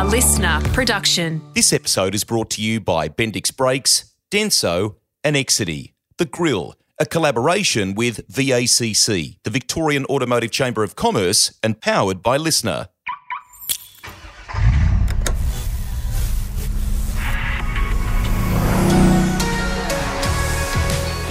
[0.00, 1.42] A listener production.
[1.52, 5.92] This episode is brought to you by Bendix Brakes, Denso, and Exity.
[6.16, 12.38] The Grill, a collaboration with VACC, the Victorian Automotive Chamber of Commerce, and powered by
[12.38, 12.88] Listener.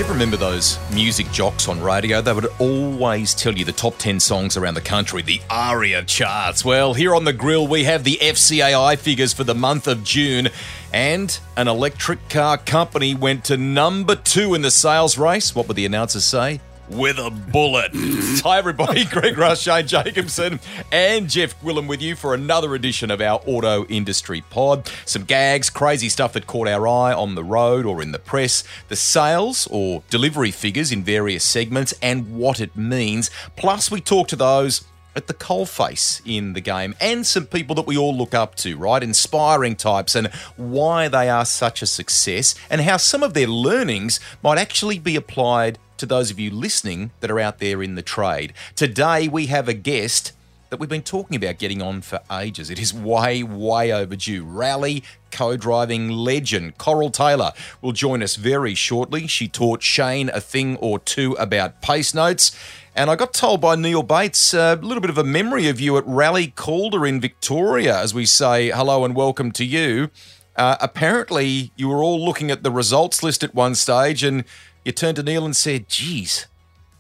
[0.10, 2.22] Remember those music jocks on radio?
[2.22, 6.66] They would always tell you the top 10 songs around the country, the ARIA charts.
[6.66, 10.50] Well, here on the grill, we have the FCAI figures for the month of June,
[10.92, 15.54] and an electric car company went to number two in the sales race.
[15.54, 16.60] What would the announcers say?
[16.90, 17.92] With a bullet.
[17.94, 19.06] Hi, everybody.
[19.12, 20.60] Greg Rust, Shane Jacobson,
[20.92, 24.90] and Geoff Gwilliam with you for another edition of our auto industry pod.
[25.06, 28.64] Some gags, crazy stuff that caught our eye on the road or in the press,
[28.88, 33.30] the sales or delivery figures in various segments, and what it means.
[33.56, 34.84] Plus, we talk to those
[35.16, 38.78] at the coalface in the game and some people that we all look up to,
[38.78, 39.04] right?
[39.04, 44.20] Inspiring types and why they are such a success and how some of their learnings
[44.44, 48.02] might actually be applied to those of you listening that are out there in the
[48.02, 48.54] trade.
[48.76, 50.32] Today we have a guest
[50.70, 52.70] that we've been talking about getting on for ages.
[52.70, 54.44] It is way, way overdue.
[54.44, 59.28] Rally co driving legend Coral Taylor will join us very shortly.
[59.28, 62.56] She taught Shane a thing or two about pace notes.
[62.96, 65.80] And I got told by Neil Bates uh, a little bit of a memory of
[65.80, 70.10] you at Rally Calder in Victoria as we say hello and welcome to you.
[70.56, 74.44] Uh, apparently, you were all looking at the results list at one stage and
[74.86, 76.48] you turned to Neil and said, geez,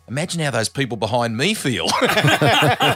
[0.08, 1.88] imagine how those people behind me feel.
[2.02, 2.90] I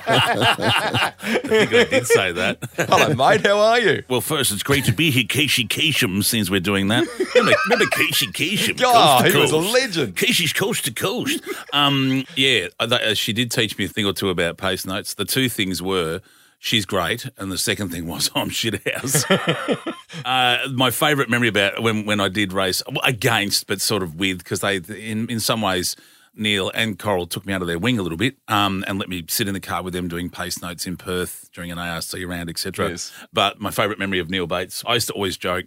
[1.19, 2.57] think I did say that.
[2.75, 3.45] Hello, mate.
[3.45, 4.03] How are you?
[4.09, 7.07] Well, first, it's great to be here, Casey Kasem, since we're doing that.
[7.35, 8.81] Remember, remember Casey Kasem?
[8.83, 10.17] Oh, coast he was a legend.
[10.17, 11.41] Casey's coast to coast.
[11.71, 15.13] Um, yeah, uh, she did teach me a thing or two about pace notes.
[15.13, 16.21] The two things were
[16.63, 19.29] she's great, and the second thing was I'm shit house.
[20.25, 24.39] uh, my favourite memory about when when I did race against, but sort of with,
[24.39, 25.95] because they in in some ways.
[26.35, 29.23] Neil and Coral took me under their wing a little bit um, and let me
[29.29, 32.49] sit in the car with them doing pace notes in Perth during an ARC round,
[32.49, 32.89] etc.
[32.89, 33.11] Yes.
[33.31, 35.65] But my favourite memory of Neil Bates, I used to always joke,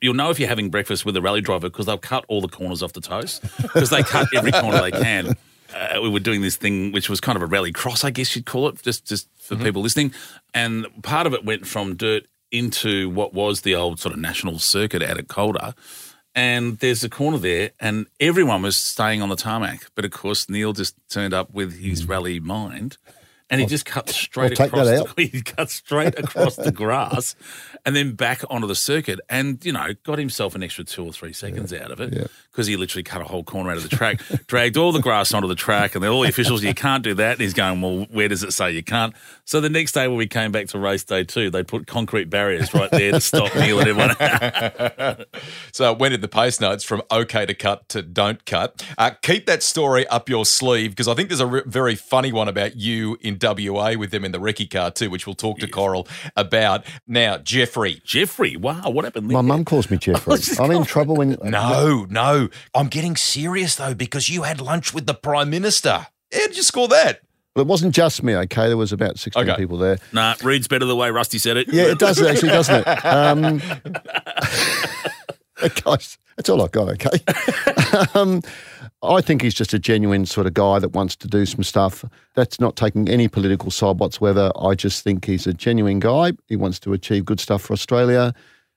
[0.00, 2.48] you'll know if you're having breakfast with a rally driver because they'll cut all the
[2.48, 5.36] corners off the toast because they cut every corner they can.
[5.74, 8.34] Uh, we were doing this thing which was kind of a rally cross, I guess
[8.34, 10.12] you'd call it, just just for people listening.
[10.54, 14.58] And part of it went from dirt into what was the old sort of national
[14.58, 15.74] circuit out at Calder.
[16.34, 19.86] And there's a corner there, and everyone was staying on the tarmac.
[19.94, 22.98] But of course, Neil just turned up with his rally mind,
[23.50, 24.86] and he just cut straight I'll take across.
[24.86, 27.36] The, he cut straight across the grass,
[27.84, 31.12] and then back onto the circuit, and you know, got himself an extra two or
[31.12, 33.88] three seconds out of it because he literally cut a whole corner out of the
[33.88, 37.04] track, dragged all the grass onto the track, and then all the officials, you can't
[37.04, 37.32] do that.
[37.32, 39.14] And he's going, well, where does it say you can't?
[39.44, 42.30] So the next day when we came back to race day two, they put concrete
[42.30, 45.24] barriers right there to stop Neil and everyone.
[45.72, 48.84] So when did the pace notes from okay to cut to don't cut.
[48.96, 52.32] Uh, keep that story up your sleeve because I think there's a re- very funny
[52.32, 55.58] one about you in WA with them in the recce car too, which we'll talk
[55.58, 56.84] to Coral about.
[57.06, 58.00] Now, Jeffrey.
[58.04, 59.34] Jeffrey, wow, what happened there?
[59.36, 60.36] My mum calls me Jeffrey.
[60.58, 61.36] I'm in trouble when.
[61.42, 62.48] No, no.
[62.74, 66.06] I'm getting serious though because you had lunch with the Prime Minister.
[66.32, 67.20] How did you score that?
[67.54, 68.66] Well, it wasn't just me, okay?
[68.68, 69.56] There was about 16 Okay.
[69.56, 69.96] people there.
[70.12, 71.68] Nah, reads better the way Rusty said it.
[71.72, 73.04] Yeah, it does actually, doesn't it?
[73.04, 73.62] Um,
[75.84, 77.18] guys, that's all I've got, okay?
[78.14, 78.42] um,
[79.02, 82.04] I think he's just a genuine sort of guy that wants to do some stuff.
[82.34, 84.50] That's not taking any political side whatsoever.
[84.58, 86.32] I just think he's a genuine guy.
[86.48, 88.32] He wants to achieve good stuff for Australia.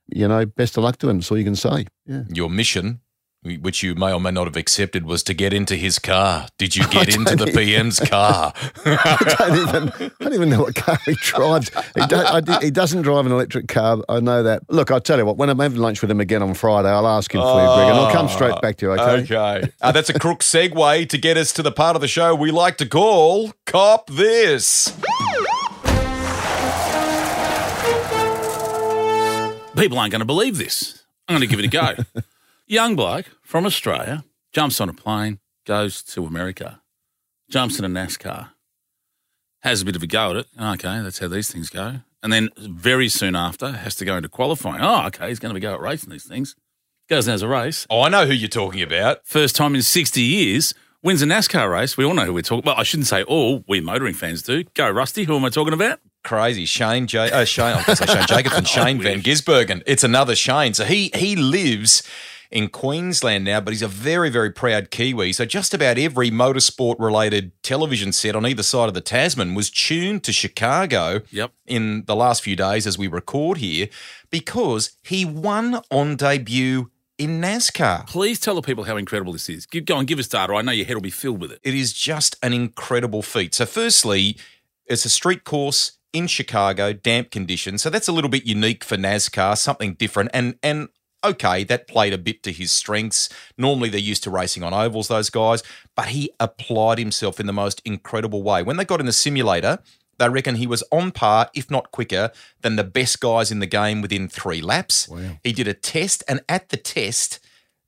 [0.08, 1.19] You know, best of luck to him.
[1.19, 1.85] That's all you can say.
[2.06, 2.24] Yeah.
[2.34, 3.00] Your mission,
[3.44, 6.48] which you may or may not have accepted, was to get into his car.
[6.58, 8.54] Did you get into the don't PM's car?
[8.86, 11.70] I don't even, I don't even know what car he drives.
[11.96, 14.04] He, do, I, he doesn't drive an electric car.
[14.10, 14.64] I know that.
[14.70, 17.08] Look, I'll tell you what, when I'm having lunch with him again on Friday, I'll
[17.08, 19.24] ask him for you, Greg, and I'll come straight back to you, okay?
[19.24, 19.72] Okay.
[19.82, 22.52] Uh, that's a crook segue to get us to the part of the show we
[22.52, 24.90] like to call Cop This.
[29.78, 31.06] People aren't going to believe this.
[31.30, 32.22] I'm going to give it a go.
[32.72, 34.24] Young bloke from Australia
[34.54, 36.84] jumps on a plane, goes to America,
[37.50, 38.52] jumps in a NASCAR,
[39.64, 40.48] has a bit of a go at it.
[40.62, 42.02] Okay, that's how these things go.
[42.22, 44.82] And then very soon after has to go into qualifying.
[44.82, 46.56] Oh, okay, he's going to be go at racing these things.
[47.10, 47.88] Goes and has a race.
[47.90, 49.26] Oh, I know who you're talking about.
[49.26, 51.98] First time in 60 years, wins a NASCAR race.
[51.98, 53.64] We all know who we're talking Well, I shouldn't say all.
[53.68, 54.64] We motoring fans do.
[54.76, 55.24] Go, Rusty.
[55.24, 56.02] Who am I talking about?
[56.24, 57.32] Crazy Shane J.
[57.32, 57.78] Uh, Shane.
[57.78, 58.66] I was say Shane Jacobson.
[58.66, 59.82] Shane Van Gisbergen.
[59.88, 60.76] It's another Shane.
[60.76, 62.04] So he he lives
[62.51, 65.34] in Queensland now, but he's a very, very proud Kiwi.
[65.34, 69.69] So just about every motorsport related television set on either side of the Tasman was
[69.69, 71.51] tuned to Chicago Yep.
[71.67, 73.87] in the last few days as we record here
[74.31, 78.07] because he won on debut in NASCAR.
[78.07, 79.66] Please tell the people how incredible this is.
[79.66, 80.53] Go on, give us data.
[80.53, 81.59] I know your head will be filled with it.
[81.63, 83.53] It is just an incredible feat.
[83.53, 84.37] So, firstly,
[84.85, 87.84] it's a street course in Chicago, damp conditions.
[87.84, 90.31] So that's a little bit unique for NASCAR, something different.
[90.34, 90.90] And and
[91.24, 93.30] okay, that played a bit to his strengths.
[93.58, 95.64] Normally they're used to racing on ovals, those guys,
[95.96, 98.64] but he applied himself in the most incredible way.
[98.64, 99.80] When they got in the simulator,
[100.18, 102.32] they reckon he was on par, if not quicker,
[102.62, 105.08] than the best guys in the game within three laps.
[105.44, 107.40] He did a test, and at the test,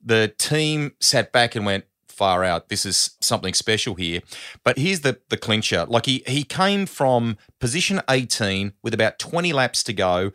[0.03, 1.85] the team sat back and went,
[2.21, 2.69] far out.
[2.69, 4.21] This is something special here.
[4.63, 5.85] But here's the the clincher.
[5.87, 10.31] Like he he came from position 18 with about 20 laps to go,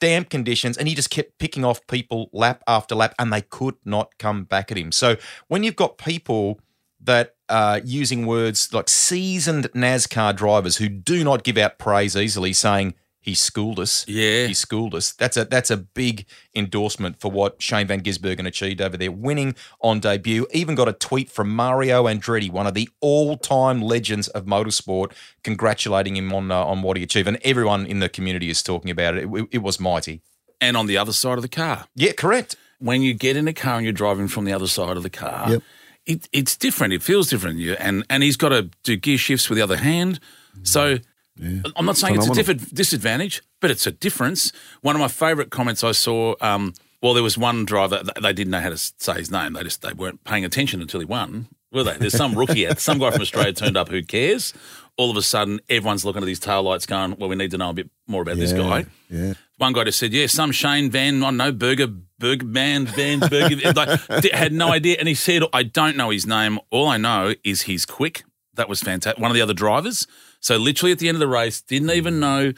[0.00, 3.76] damp conditions, and he just kept picking off people lap after lap, and they could
[3.84, 4.92] not come back at him.
[4.92, 5.16] So
[5.48, 6.60] when you've got people
[7.00, 12.52] that are using words like seasoned NASCAR drivers who do not give out praise easily,
[12.52, 12.94] saying
[13.24, 14.04] he schooled us.
[14.06, 14.46] Yeah.
[14.46, 15.12] He schooled us.
[15.12, 19.54] That's a that's a big endorsement for what Shane Van Gisbergen achieved over there, winning
[19.80, 20.46] on debut.
[20.52, 25.12] Even got a tweet from Mario Andretti, one of the all-time legends of motorsport,
[25.42, 27.26] congratulating him on uh, on what he achieved.
[27.28, 29.24] And everyone in the community is talking about it.
[29.32, 30.20] It, it was mighty.
[30.60, 31.86] And on the other side of the car.
[31.94, 32.56] Yeah, correct.
[32.78, 35.10] when you get in a car and you're driving from the other side of the
[35.10, 35.62] car, Yep.
[36.06, 36.92] it, it's different.
[36.92, 37.58] It feels different.
[37.58, 40.20] You and and he's got to do gear shifts with the other hand.
[40.62, 40.98] So
[41.42, 42.34] I'm not saying it's a Phenomenal.
[42.34, 44.52] different disadvantage, but it's a difference.
[44.82, 46.34] One of my favourite comments I saw.
[46.40, 48.02] Um, well, there was one driver.
[48.22, 49.52] They didn't know how to say his name.
[49.54, 51.48] They just they weren't paying attention until he won.
[51.72, 51.96] Were they?
[51.98, 53.88] There's some rookie, out- some guy from Australia turned up.
[53.88, 54.54] Who cares?
[54.96, 57.58] All of a sudden, everyone's looking at these tail lights, going, "Well, we need to
[57.58, 59.34] know a bit more about this guy." Yeah.
[59.58, 61.88] One guy just said, "Yeah, some Shane Van, I know Burger,
[62.18, 64.00] Burger Man, Van Burger." like,
[64.32, 66.60] had no idea, and he said, "I don't know his name.
[66.70, 68.22] All I know is he's quick."
[68.56, 69.20] That was fantastic.
[69.20, 70.06] One of the other drivers.
[70.40, 72.52] So literally at the end of the race, didn't even know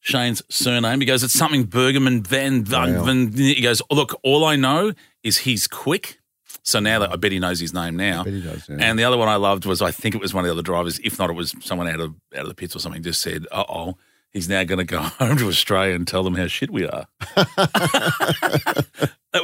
[0.00, 1.00] Shane's surname.
[1.00, 3.04] He goes, "It's something Bergman Van Van." Wow.
[3.04, 3.32] Van.
[3.32, 4.92] He goes, "Look, all I know
[5.22, 6.20] is he's quick."
[6.62, 8.24] So now that I bet he knows his name now.
[8.24, 8.76] bet he does, yeah.
[8.80, 10.62] And the other one I loved was I think it was one of the other
[10.62, 13.02] drivers, if not, it was someone out of out of the pits or something.
[13.02, 13.96] Just said, "Uh oh."
[14.34, 17.06] He's now going to go home to Australia and tell them how shit we are.
[17.36, 18.84] that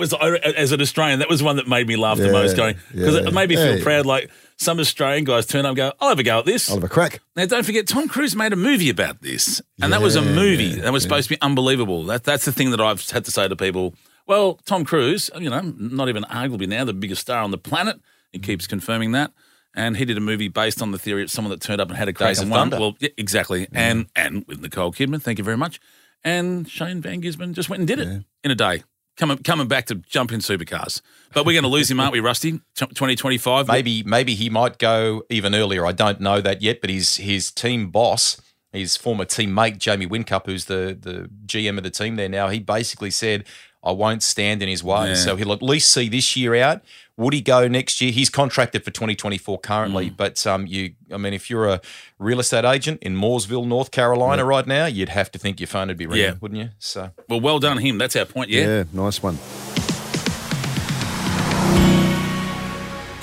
[0.00, 2.56] was, as an Australian, that was one that made me laugh the most.
[2.56, 3.28] Going because yeah.
[3.28, 4.04] it made me feel proud.
[4.04, 6.76] Like some Australian guys turn up and go, "I'll have a go at this." I'll
[6.76, 7.20] have a crack.
[7.34, 10.64] Now, don't forget, Tom Cruise made a movie about this, and that was a movie
[10.64, 12.04] yeah, that was supposed to be unbelievable.
[12.04, 13.94] That, that's the thing that I've had to say to people.
[14.26, 18.00] Well, Tom Cruise, you know, not even arguably now the biggest star on the planet.
[18.32, 19.32] He keeps confirming that,
[19.74, 21.96] and he did a movie based on the theory of someone that turned up and
[21.96, 22.70] had a crack Days and won.
[22.70, 22.80] Thunder.
[22.80, 25.80] Well, yeah, exactly, and and with Nicole Kidman, thank you very much.
[26.22, 28.82] And Shane Van Gisbergen just went and did it in a day.
[29.20, 31.02] Coming, coming back to jump in supercars.
[31.34, 32.52] But we're going to lose him, aren't we, Rusty?
[32.76, 33.68] 2025.
[33.68, 35.84] Maybe maybe he might go even earlier.
[35.84, 38.40] I don't know that yet, but his his team boss,
[38.72, 42.60] his former teammate Jamie Whincup, who's the the GM of the team there now, he
[42.60, 43.44] basically said,
[43.82, 45.14] "I won't stand in his way." Yeah.
[45.14, 46.82] So he'll at least see this year out.
[47.16, 48.12] Would he go next year?
[48.12, 50.16] He's contracted for 2024 currently, Mm.
[50.16, 51.80] but um, you, I mean, if you're a
[52.18, 55.88] real estate agent in Mooresville, North Carolina, right now, you'd have to think your phone
[55.88, 56.34] would be ringing, Yeah.
[56.40, 56.70] wouldn't you?
[56.78, 57.98] So Well, well done him.
[57.98, 58.60] That's our point, Yeah.
[58.66, 58.84] yeah.
[58.94, 59.36] nice one.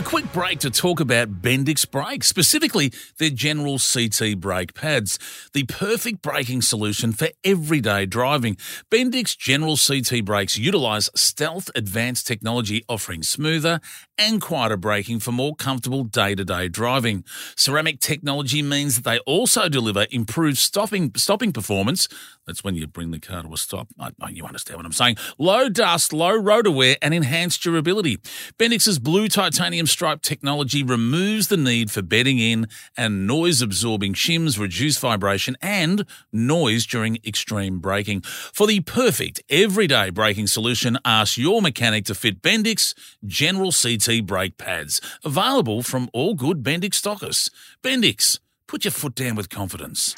[0.08, 5.20] Quick break to talk about Bendix brakes, specifically their general CT brake pads,
[5.52, 8.56] the perfect braking solution for everyday driving.
[8.90, 13.82] Bendix General CT brakes utilize stealth advanced technology offering smoother
[14.18, 17.26] and quieter braking for more comfortable day-to-day driving.
[17.58, 22.08] Ceramic technology means that they also deliver improved stopping stopping performance.
[22.48, 23.90] That's when you bring the car to a stop.
[24.00, 25.18] I know you understand what I'm saying.
[25.38, 28.18] Low dust, low rotor wear, and enhanced durability.
[28.58, 34.58] Bendix's blue titanium stripe technology removes the need for bedding in and noise absorbing shims,
[34.58, 38.22] reduce vibration and noise during extreme braking.
[38.22, 42.94] For the perfect everyday braking solution, ask your mechanic to fit Bendix
[43.26, 45.02] General CT brake pads.
[45.26, 47.50] Available from all good Bendix stockists.
[47.84, 50.16] Bendix, put your foot down with confidence.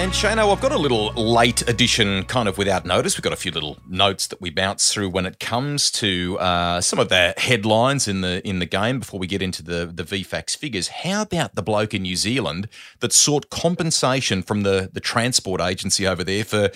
[0.00, 3.18] And Shano, I've got a little late edition kind of without notice.
[3.18, 6.80] We've got a few little notes that we bounce through when it comes to uh,
[6.80, 10.02] some of the headlines in the in the game before we get into the, the
[10.02, 10.88] VFACTS figures.
[10.88, 12.66] How about the bloke in New Zealand
[13.00, 16.70] that sought compensation from the, the transport agency over there for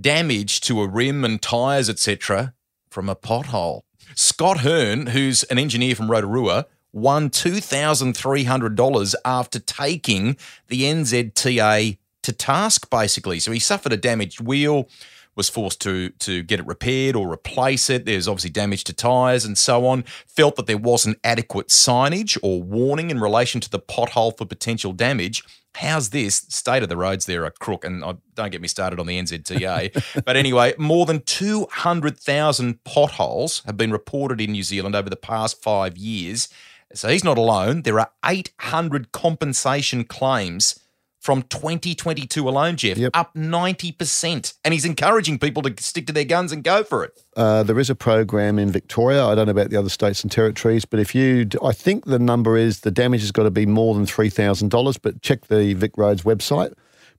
[0.00, 2.54] damage to a rim and tyres, etc.,
[2.88, 3.82] from a pothole?
[4.14, 10.38] Scott Hearn, who's an engineer from Rotorua, won $2,300 after taking
[10.68, 13.40] the NZTA to task, basically.
[13.40, 14.88] So he suffered a damaged wheel,
[15.34, 18.04] was forced to to get it repaired or replace it.
[18.04, 20.02] There's obviously damage to tyres and so on.
[20.26, 24.92] Felt that there wasn't adequate signage or warning in relation to the pothole for potential
[24.92, 25.42] damage.
[25.76, 26.44] How's this?
[26.50, 29.18] State of the roads there are crook, and I, don't get me started on the
[29.18, 30.24] NZTA.
[30.24, 35.62] but anyway, more than 200,000 potholes have been reported in New Zealand over the past
[35.62, 36.50] five years.
[36.92, 37.82] So he's not alone.
[37.82, 40.78] There are 800 compensation claims
[41.22, 43.12] from 2022 alone, Geoff, Yep.
[43.14, 44.54] up 90%.
[44.64, 47.22] And he's encouraging people to stick to their guns and go for it.
[47.36, 49.24] Uh, there is a program in Victoria.
[49.24, 52.18] I don't know about the other states and territories, but if you, I think the
[52.18, 54.98] number is the damage has got to be more than three thousand dollars.
[54.98, 56.72] But check the Vic Roads website.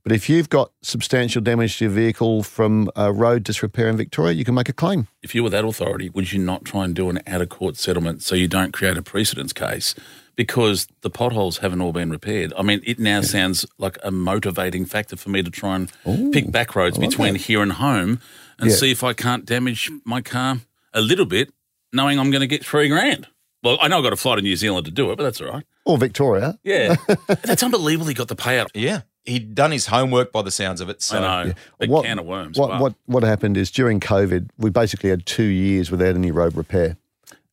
[0.04, 4.34] But if you've got substantial damage to your vehicle from a road disrepair in Victoria,
[4.34, 5.08] you can make a claim.
[5.22, 7.78] If you were that authority, would you not try and do an out of court
[7.78, 9.96] settlement so you don't create a precedence case?
[10.36, 12.54] Because the potholes haven't all been repaired.
[12.58, 16.52] I mean, it now sounds like a motivating factor for me to try and pick
[16.52, 18.20] back roads between here and home
[18.58, 18.76] and Yeah.
[18.76, 20.58] see if I can't damage my car
[20.94, 21.54] a little bit,
[21.92, 23.28] knowing I'm going to get three grand.
[23.62, 25.40] Well, I know I've got to fly to New Zealand to do it, but that's
[25.40, 25.64] all right.
[25.86, 26.58] Or Victoria.
[26.64, 26.96] Yeah.
[27.28, 28.68] that's unbelievable he got the payout.
[28.74, 29.02] Yeah.
[29.26, 31.02] He'd done his homework by the sounds of it.
[31.02, 31.54] So I know.
[31.80, 32.58] Big can of worms.
[32.58, 32.80] What, Wow.
[32.82, 36.98] what what happened is during COVID, we basically had two years without any road repair,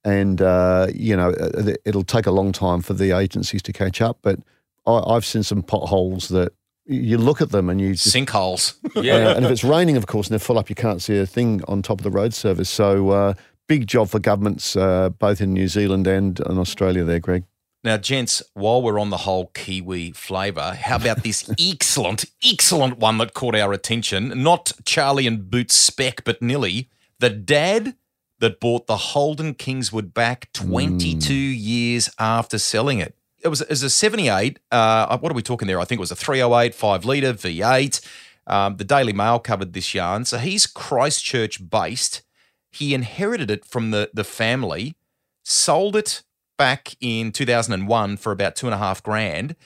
[0.04, 4.00] and uh, you know uh, it'll take a long time for the agencies to catch
[4.00, 4.18] up.
[4.22, 4.38] But
[4.86, 6.52] I, I've seen some potholes that
[6.86, 8.74] you look at them and you just sinkholes.
[9.02, 9.14] Yeah.
[9.14, 11.26] uh, and if it's raining, of course, and they're full up, you can't see a
[11.26, 12.68] thing on top of the road service.
[12.68, 13.34] So, uh,
[13.68, 17.44] big job for governments uh, both in New Zealand and in Australia there, Greg.
[17.82, 23.16] Now, gents, while we're on the whole Kiwi flavour, how about this excellent, excellent one
[23.18, 24.42] that caught our attention?
[24.42, 26.90] Not Charlie and Boots spec, but Nilly,
[27.20, 27.94] the dad
[28.40, 33.14] that bought the Holden Kingswood back 22 years after selling it.
[33.42, 34.58] It was, it was a 78.
[34.70, 35.80] Uh, what are we talking there?
[35.80, 38.04] I think it was a 308 5 litre V8.
[38.46, 40.24] Um, the Daily Mail covered this yarn.
[40.24, 42.22] So he's Christchurch based.
[42.70, 44.96] He inherited it from the, the family,
[45.42, 46.22] sold it
[46.58, 49.56] back in 2001 for about two and a half grand.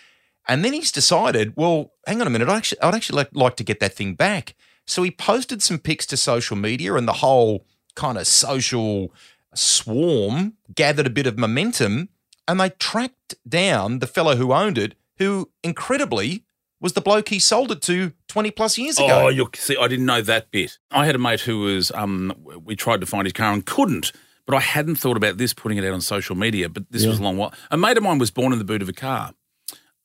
[0.46, 3.56] And then he's decided, well, hang on a minute, I'd actually, I'd actually like, like
[3.56, 4.54] to get that thing back.
[4.86, 9.12] So he posted some pics to social media, and the whole kind of social
[9.54, 12.08] swarm gathered a bit of momentum.
[12.46, 16.44] And they tracked down the fellow who owned it, who incredibly
[16.80, 19.24] was the bloke he sold it to 20 plus years ago.
[19.24, 20.78] Oh, you see, I didn't know that bit.
[20.90, 24.12] I had a mate who was, um, we tried to find his car and couldn't,
[24.44, 26.68] but I hadn't thought about this, putting it out on social media.
[26.68, 27.54] But this was a long while.
[27.70, 29.32] A mate of mine was born in the boot of a car.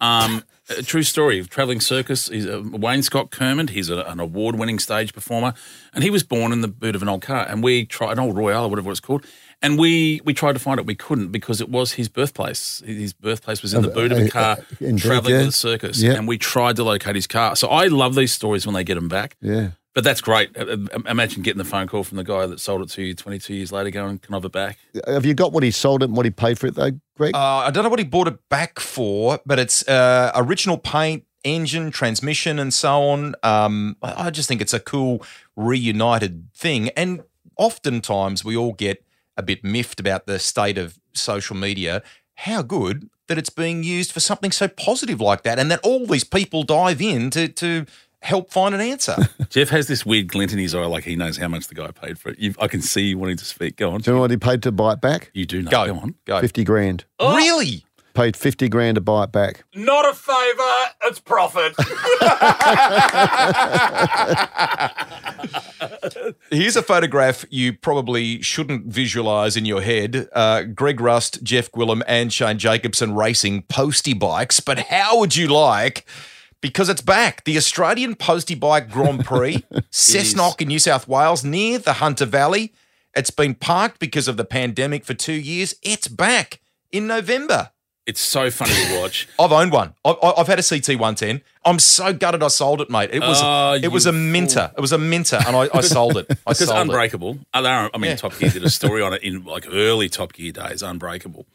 [0.01, 2.27] Um, a true story of traveling circus.
[2.27, 3.71] He's a Wayne Scott Kermond.
[3.71, 5.53] He's a, an award-winning stage performer,
[5.93, 7.45] and he was born in the boot of an old car.
[7.49, 9.25] And we tried an old Royale or whatever it's called.
[9.61, 10.85] And we we tried to find it.
[10.85, 12.81] We couldn't because it was his birthplace.
[12.85, 15.39] His birthplace was in the boot of uh, a car, uh, indeed, traveling yeah.
[15.39, 16.01] to the circus.
[16.01, 16.13] Yeah.
[16.13, 17.57] And we tried to locate his car.
[17.57, 19.35] So I love these stories when they get them back.
[19.41, 19.71] Yeah.
[19.99, 20.57] But that's great.
[20.57, 23.13] Uh, uh, Imagine getting the phone call from the guy that sold it to you
[23.13, 24.77] 22 years later going, can I have it back?
[25.05, 27.35] Have you got what he sold it and what he paid for it, though, Greg?
[27.35, 31.25] Uh, I don't know what he bought it back for, but it's uh, original paint,
[31.43, 33.35] engine, transmission, and so on.
[33.43, 35.21] Um, I I just think it's a cool
[35.57, 36.91] reunited thing.
[36.95, 37.23] And
[37.57, 39.03] oftentimes we all get
[39.35, 42.01] a bit miffed about the state of social media.
[42.35, 46.05] How good that it's being used for something so positive like that, and that all
[46.07, 47.85] these people dive in to to
[48.21, 49.15] help find an answer.
[49.49, 51.91] Geoff has this weird glint in his eye like he knows how much the guy
[51.91, 52.39] paid for it.
[52.39, 53.77] you I can see you wanting to speak.
[53.77, 54.01] Go on.
[54.01, 55.31] Do you know what he paid to buy it back?
[55.33, 55.71] You do know.
[55.71, 56.15] Go, Go on.
[56.25, 56.41] go.
[56.41, 57.05] 50 grand.
[57.21, 57.85] Really?
[58.15, 59.63] Paid 50 grand to buy it back.
[59.75, 61.73] Not a favour, it's profit.
[66.51, 70.27] Here's a photograph you probably shouldn't visualize in your head.
[70.33, 74.59] Uh, Greg Rust, Geoff Gwilliam, and Shane Jacobson racing posty bikes.
[74.59, 76.05] But how would you like,
[76.61, 81.79] because it's back, the Australian Postie Bike Grand Prix, Cessnock in New South Wales, near
[81.79, 82.73] the Hunter Valley.
[83.15, 85.75] It's been parked because of the pandemic for two years.
[85.81, 86.59] It's back
[86.91, 87.71] in November.
[88.05, 89.27] it's so funny to watch.
[89.39, 89.93] I've owned one.
[90.03, 91.41] I've, I've had a CT 110.
[91.65, 93.09] I'm so gutted I sold it, mate.
[93.13, 94.71] It was Oh, it was a minter.
[94.77, 96.27] It was a minter, and I, I sold it.
[96.47, 96.81] I sold it.
[96.81, 97.39] Unbreakable.
[97.53, 97.59] I
[97.93, 98.15] I mean, Yeah.
[98.15, 100.81] Top Gear did a story on it in like early Top Gear days.
[100.81, 101.45] Unbreakable.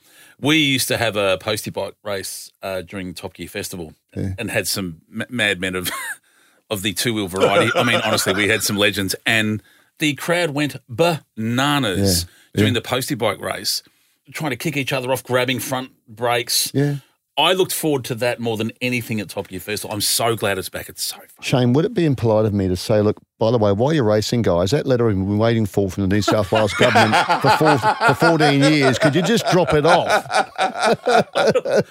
[0.41, 4.67] We used to have a postie bike race uh, during Top Gear Festival, and had
[4.67, 5.91] some m- madmen of
[6.71, 7.71] of the two wheel variety.
[7.75, 9.63] I mean, honestly, we had some legends, and
[9.99, 13.83] the crowd went bananas Yeah, during the postie bike race,
[14.33, 16.71] trying to kick each other off, grabbing front brakes.
[16.75, 16.97] Yeah.
[17.37, 19.93] I looked forward to that more than anything at Top Gear Festival.
[19.93, 20.89] I'm so glad it's back.
[20.89, 21.27] It's so fun.
[21.41, 24.05] Shane, would it be impolite of me to say, look, by the way, while you're
[24.05, 27.13] racing, guys, that letter we've been waiting for from the New South Wales government
[27.43, 30.25] for, four, for 14 years, could you just drop it off?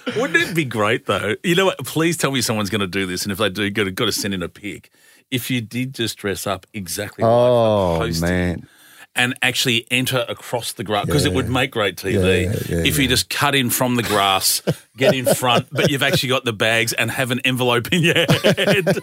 [0.16, 1.36] Wouldn't it be great though?
[1.44, 1.78] You know what?
[1.80, 4.06] Please tell me someone's going to do this, and if they do, got to, got
[4.06, 4.90] to send in a pic.
[5.30, 8.68] if you did just dress up exactly Oh, like man.
[9.16, 12.98] And actually enter across the grass because it would make great TV Yeah, yeah, if
[12.98, 14.62] you just cut in from the grass,
[14.98, 18.16] get in front, but you've actually got the bags and have an envelope in your
[18.16, 19.00] head.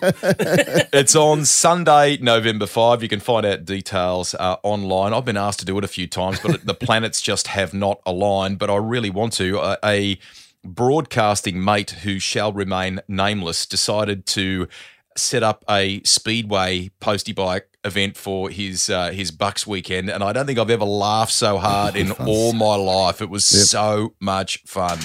[0.93, 3.02] It's on Sunday, November 5.
[3.02, 5.14] You can find out details uh, online.
[5.14, 8.00] I've been asked to do it a few times, but the planets just have not
[8.05, 8.59] aligned.
[8.59, 9.59] But I really want to.
[9.61, 10.19] Uh, a
[10.64, 14.69] broadcasting mate who shall remain nameless decided to
[15.17, 20.32] set up a speedway postie bike event for his uh, his Bucks weekend, and I
[20.32, 23.20] don't think I've ever laughed so hard in all my life.
[23.20, 24.99] It was so much fun.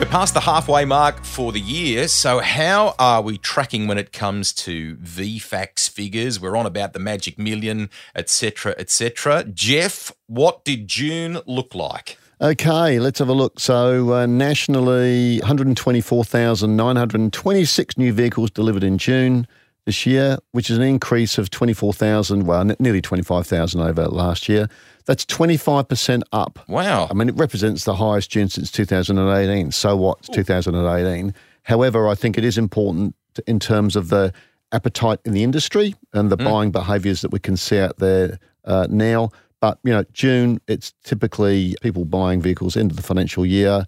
[0.00, 4.12] We're past the halfway mark for the year, so how are we tracking when it
[4.12, 6.40] comes to VFACTS figures?
[6.40, 9.44] We're on about the magic million, etc., etc.
[9.44, 12.18] Geoff, what did June look like?
[12.44, 13.58] Okay, let's have a look.
[13.58, 19.46] So, uh, nationally, 124,926 new vehicles delivered in June
[19.86, 24.68] this year, which is an increase of 24,000, well, nearly 25,000 over last year.
[25.06, 26.58] That's 25% up.
[26.68, 27.08] Wow.
[27.10, 29.72] I mean, it represents the highest June since 2018.
[29.72, 30.18] So what?
[30.18, 31.32] It's 2018.
[31.62, 33.14] However, I think it is important
[33.46, 34.34] in terms of the
[34.70, 38.86] appetite in the industry and the buying behaviours that we can see out there uh,
[38.90, 39.30] now.
[39.64, 43.86] But you know, June it's typically people buying vehicles into the financial year.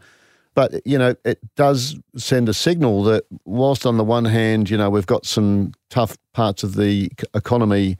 [0.55, 4.79] But you know, it does send a signal that whilst on the one hand, you
[4.79, 7.99] know, we've got some tough parts of the economy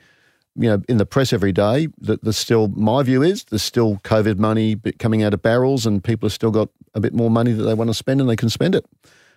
[0.59, 3.97] you know, in the press every day that there's still, my view is there's still
[4.05, 7.53] COVID money coming out of barrels and people have still got a bit more money
[7.53, 8.87] that they want to spend and they can spend it.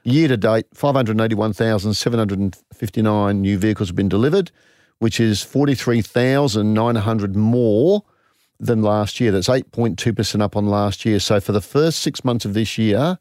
[0.06, 4.50] Year to date, 581,759 new vehicles have been delivered,
[5.00, 8.06] which is 43,900 more
[8.60, 9.32] than last year.
[9.32, 11.20] That's 8.2% up on last year.
[11.20, 13.18] So for the first six months of this year,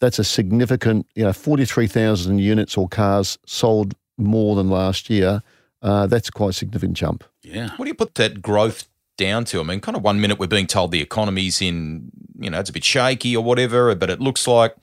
[0.00, 5.42] that's a significant, you know, 43,000 units or cars sold more than last year.
[5.82, 7.24] Uh, that's quite a significant jump.
[7.42, 7.70] Yeah.
[7.76, 8.86] What do you put that growth
[9.16, 9.60] down to?
[9.60, 12.70] I mean, kind of one minute we're being told the economy's in, you know, it's
[12.70, 14.76] a bit shaky or whatever, but it looks like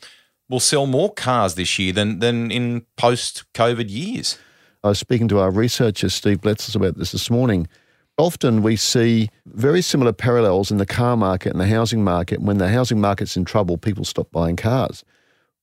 [0.49, 4.37] we'll sell more cars this year than than in post COVID years.
[4.83, 7.67] I was speaking to our researcher, Steve Bletzel, about this this morning.
[8.17, 12.41] Often we see very similar parallels in the car market and the housing market.
[12.41, 15.03] When the housing market's in trouble, people stop buying cars.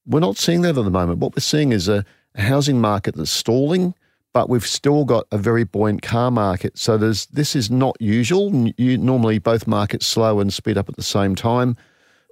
[0.06, 1.18] We're not seeing that at the moment.
[1.18, 2.04] What we're seeing is a,
[2.36, 3.94] housing market that's stalling,
[4.32, 6.76] but we've still got a very buoyant car market.
[6.76, 8.72] So this is not usual.
[8.76, 11.76] You, normally, both markets slow and speed up at the same time.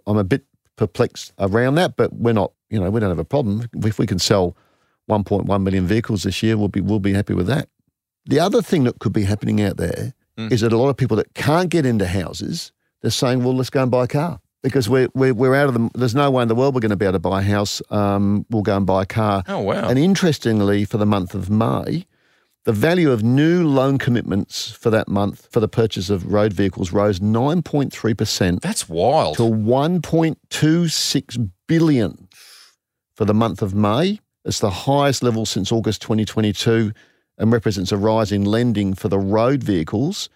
[0.09, 2.53] I'm a bit perplexed around that, but we're not.
[2.69, 4.57] You know, we don't have a problem if we can sell
[5.09, 6.57] 1.1 million vehicles this year.
[6.57, 7.69] We'll be we'll be happy with that.
[8.27, 11.17] The other thing that could be happening out there is that a lot of people
[11.19, 14.89] that can't get into houses, they're saying, "Well, let's go and buy a car." Because
[14.89, 16.97] we're, we're, we're out of the, there's no way in the world we're going to
[16.97, 17.83] be able to buy a house.
[17.91, 19.43] Um, we'll go and buy a car.
[19.49, 19.89] Oh, wow.
[19.89, 22.07] And interestingly, for the month of May,
[22.65, 26.93] the value of new loan commitments for that month for the purchase of road vehicles
[26.93, 29.37] rose 9.3% That's wild.
[29.39, 32.29] to 1.26 billion
[33.17, 34.21] for the month of May.
[34.45, 36.93] It's the highest level since August 2022
[37.43, 40.29] and represents a rise in lending for the road vehicles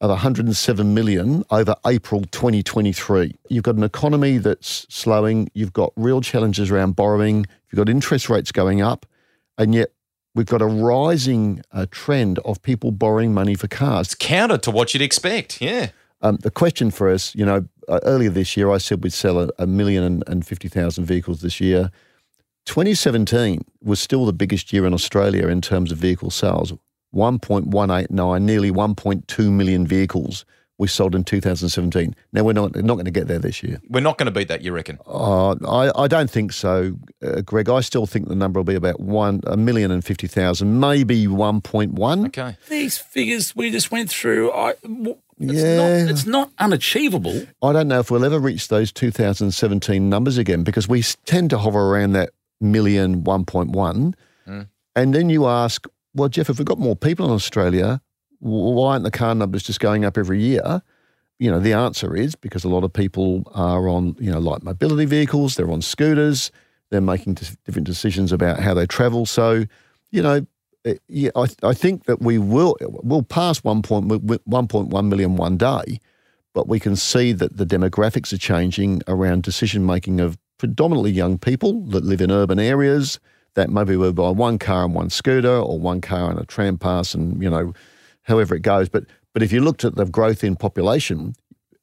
[0.00, 3.32] of 107 million over April 2023.
[3.48, 8.28] You've got an economy that's slowing, you've got real challenges around borrowing, you've got interest
[8.28, 9.06] rates going up,
[9.56, 9.92] and yet
[10.34, 14.08] we've got a rising uh, trend of people borrowing money for cars.
[14.08, 15.60] It's counter to what you'd expect.
[15.60, 15.90] Yeah.
[16.22, 19.38] Um, the question for us, you know, uh, earlier this year I said we'd sell
[19.38, 21.92] a, a million and, and 50,000 vehicles this year.
[22.68, 26.72] 2017 was still the biggest year in Australia in terms of vehicle sales.
[27.14, 30.44] 1.189, nearly 1.2 million vehicles
[30.76, 32.14] we sold in 2017.
[32.32, 33.80] Now we're not not going to get there this year.
[33.88, 34.98] We're not going to beat that, you reckon?
[35.08, 37.68] Uh, I, I don't think so, uh, Greg.
[37.68, 41.26] I still think the number will be about one a million and fifty thousand, maybe
[41.26, 42.26] 1.1.
[42.26, 42.56] Okay.
[42.68, 45.76] These figures we just went through, I, w- it's, Yeah.
[46.04, 47.46] not, it's not unachievable.
[47.62, 51.58] I don't know if we'll ever reach those 2017 numbers again because we tend to
[51.58, 54.14] hover around that million, 1.1.
[54.96, 58.00] And then you ask, well, Geoff, if we've got more people in Australia,
[58.40, 60.82] why aren't the car numbers just going up every year?
[61.38, 64.62] You know, the answer is because a lot of people are on, you know, light
[64.62, 66.50] mobility vehicles, they're on scooters,
[66.90, 69.26] they're making different decisions about how they travel.
[69.26, 69.64] So,
[70.10, 70.46] you know,
[70.84, 73.82] eh, yeah, I, I think that we will we'll pass 1.
[73.82, 76.00] Point, 1.1 million one day,
[76.54, 81.38] but we can see that the demographics are changing around decision making of predominantly young
[81.38, 83.18] people that live in urban areas
[83.54, 86.78] that maybe will buy one car and one scooter or one car and a tram
[86.78, 87.72] pass and you know
[88.22, 88.88] however it goes.
[88.88, 91.34] But but if you looked at the growth in population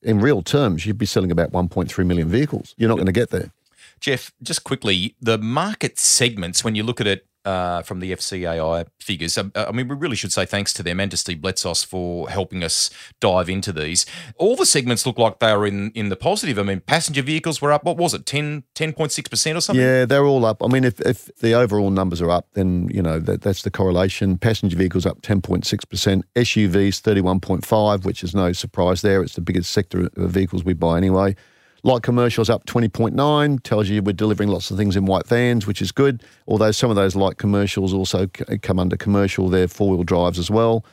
[0.02, 2.76] in real terms you'd be selling about 1.3 million vehicles.
[2.78, 3.52] You're not going to get there.
[4.00, 8.88] Geoff, just quickly, the market segments, when you look at it uh, from the FCAI
[9.00, 9.38] figures.
[9.38, 12.30] Um, I mean, we really should say thanks to them and to Steve Bletzos for
[12.30, 14.06] helping us dive into these.
[14.38, 16.60] All the segments look like they are in, in the positive.
[16.60, 19.82] I mean, passenger vehicles were up, what was it, 10, 10.6% or something?
[19.82, 20.64] Yeah, they're all up.
[20.64, 23.72] I mean, if, if the overall numbers are up, then, you know, that, that's the
[23.72, 24.38] correlation.
[24.38, 29.22] Passenger vehicles up 10.6%, SUVs 31.5, which is no surprise there.
[29.22, 31.36] It's the biggest sector of vehicles we buy anyway.
[31.86, 35.84] Light commercials up 20.9, tells you we're delivering lots of things in white vans, which
[35.84, 36.24] is good.
[36.48, 38.26] Although some of those light commercials also
[38.64, 40.84] come under commercial, they're four wheel drives as well.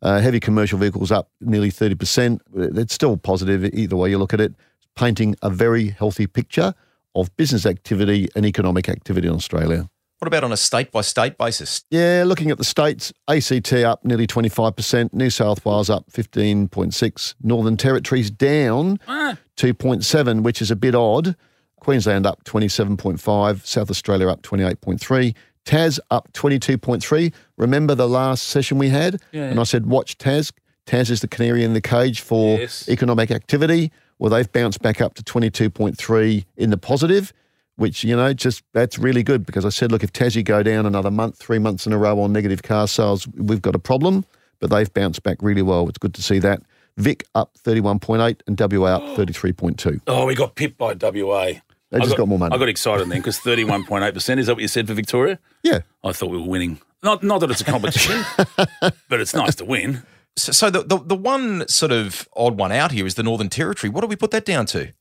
[0.00, 2.40] Uh, heavy commercial vehicles up nearly 30%.
[2.78, 4.54] It's still positive either way you look at it,
[4.96, 6.72] painting a very healthy picture
[7.14, 9.90] of business activity and economic activity in Australia.
[10.18, 11.84] What about on a state by state basis?
[11.90, 17.76] Yeah, looking at the states, ACT up nearly 25%, New South Wales up 15.6, Northern
[17.76, 19.36] Territories down ah.
[19.58, 21.36] 2.7, which is a bit odd.
[21.80, 27.32] Queensland up 27.5, South Australia up 28.3, Tas up 22.3.
[27.56, 29.20] Remember the last session we had?
[29.32, 29.44] Yeah.
[29.44, 30.52] And I said, watch Tas.
[30.86, 32.88] Tas is the canary in the cage for yes.
[32.88, 33.92] economic activity.
[34.18, 37.32] Well, they've bounced back up to 22.3 in the positive
[37.78, 40.84] which, you know, just that's really good because I said, look, if Tassie go down
[40.84, 44.24] another month, three months in a row on negative car sales, we've got a problem.
[44.58, 45.88] But they've bounced back really well.
[45.88, 46.60] It's good to see that.
[46.98, 50.00] Vic up 31.8 and WA up 33.2.
[50.06, 51.52] Oh, we got pipped by WA.
[51.90, 52.54] They just got, got, more money.
[52.54, 55.38] I got excited then because 31.8%, is that what you said for Victoria?
[55.62, 55.80] Yeah.
[56.04, 56.80] I thought we were winning.
[57.02, 58.24] Not, not that it's a competition,
[58.80, 60.02] but it's nice to win.
[60.36, 63.48] So, so the, the, the one sort of odd one out here is the Northern
[63.48, 63.90] Territory.
[63.90, 64.92] What do we put that down to?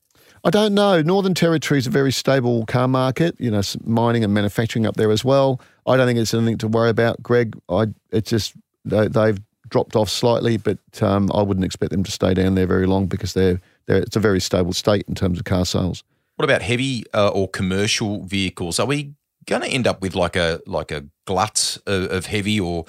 [0.43, 1.01] I don't know.
[1.01, 3.35] Northern Territory is a very stable car market.
[3.39, 5.59] You know, mining and manufacturing up there as well.
[5.85, 7.57] I don't think it's anything to worry about, Greg.
[7.67, 8.53] I it's just
[8.85, 12.67] they, have dropped off slightly, but um, I wouldn't expect them to stay down there
[12.67, 16.03] very long because they're, they're it's a very stable state in terms of car sales.
[16.35, 18.79] What about heavy uh, or commercial vehicles?
[18.79, 19.13] Are we
[19.45, 22.85] going to end up with like a like a glut of, of heavy or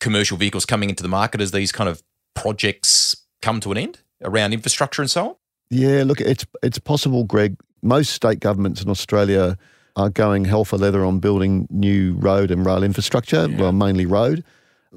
[0.00, 2.02] commercial vehicles coming into the market as these kind of
[2.34, 5.34] projects come to an end around infrastructure and so on?
[5.70, 7.56] Yeah, look, it's it's possible, Greg.
[7.82, 9.58] Most state governments in Australia
[9.96, 13.60] are going hell for leather on building new road and rail infrastructure, yeah.
[13.60, 14.44] well, mainly road.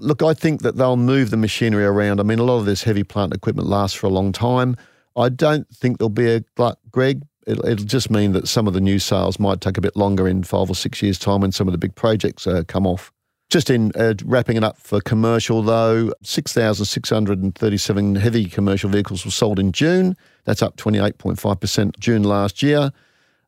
[0.01, 2.19] Look, I think that they'll move the machinery around.
[2.19, 4.75] I mean, a lot of this heavy plant equipment lasts for a long time.
[5.15, 7.23] I don't think there'll be a glut, Greg.
[7.45, 10.27] It'll, it'll just mean that some of the new sales might take a bit longer
[10.27, 13.12] in five or six years' time when some of the big projects uh, come off.
[13.49, 19.57] Just in uh, wrapping it up for commercial, though, 6,637 heavy commercial vehicles were sold
[19.57, 20.15] in June.
[20.45, 22.91] That's up 28.5% June last year.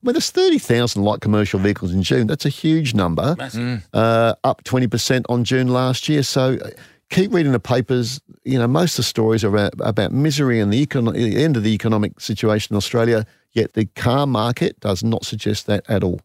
[0.01, 2.25] I mean, there's 30,000 light commercial vehicles in June.
[2.25, 3.35] That's a huge number.
[3.35, 3.83] Mm.
[3.93, 6.23] Uh, up 20% on June last year.
[6.23, 6.69] So uh,
[7.11, 8.19] keep reading the papers.
[8.43, 11.55] You know, most of the stories are about, about misery and the, econ- the end
[11.55, 16.03] of the economic situation in Australia, yet the car market does not suggest that at
[16.03, 16.21] all.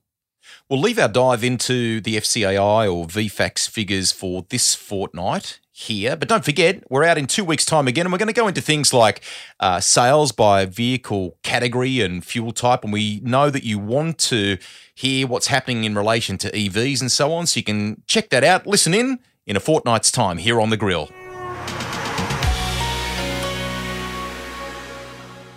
[0.70, 6.16] We'll leave our dive into the FCAI or VFACTS figures for this fortnight here.
[6.16, 8.48] But don't forget, we're out in two weeks' time again, and we're going to go
[8.48, 9.20] into things like
[9.60, 12.82] uh, sales by vehicle category and fuel type.
[12.82, 14.56] And we know that you want to
[14.94, 17.46] hear what's happening in relation to EVs and so on.
[17.46, 20.78] So you can check that out, listen in in a fortnight's time here on The
[20.78, 21.10] Grill.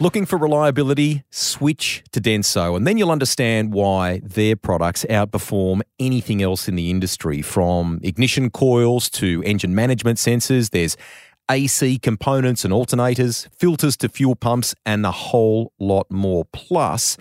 [0.01, 1.25] Looking for reliability?
[1.29, 6.89] Switch to Denso, and then you'll understand why their products outperform anything else in the
[6.89, 10.69] industry from ignition coils to engine management sensors.
[10.69, 10.95] There's
[11.51, 16.45] AC components and alternators, filters to fuel pumps, and a whole lot more.
[16.53, 17.17] Plus,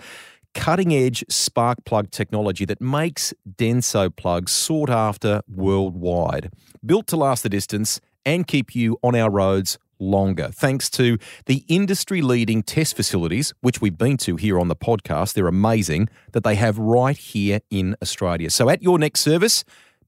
[0.53, 6.49] cutting edge spark plug technology that makes Denso plugs sought after worldwide.
[6.85, 11.63] Built to last the distance and keep you on our roads longer, thanks to the
[11.67, 15.33] industry leading test facilities, which we've been to here on the podcast.
[15.33, 18.49] They're amazing that they have right here in Australia.
[18.49, 19.63] So at your next service,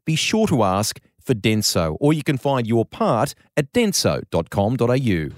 [0.06, 5.30] be sure to ask for Denso, or you can find your part at denso.com.au.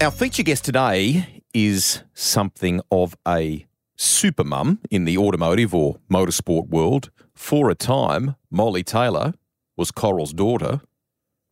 [0.00, 3.66] Our feature guest today is something of a
[3.96, 7.10] super mum in the automotive or motorsport world.
[7.34, 9.34] For a time, Molly Taylor
[9.76, 10.80] was Coral's daughter.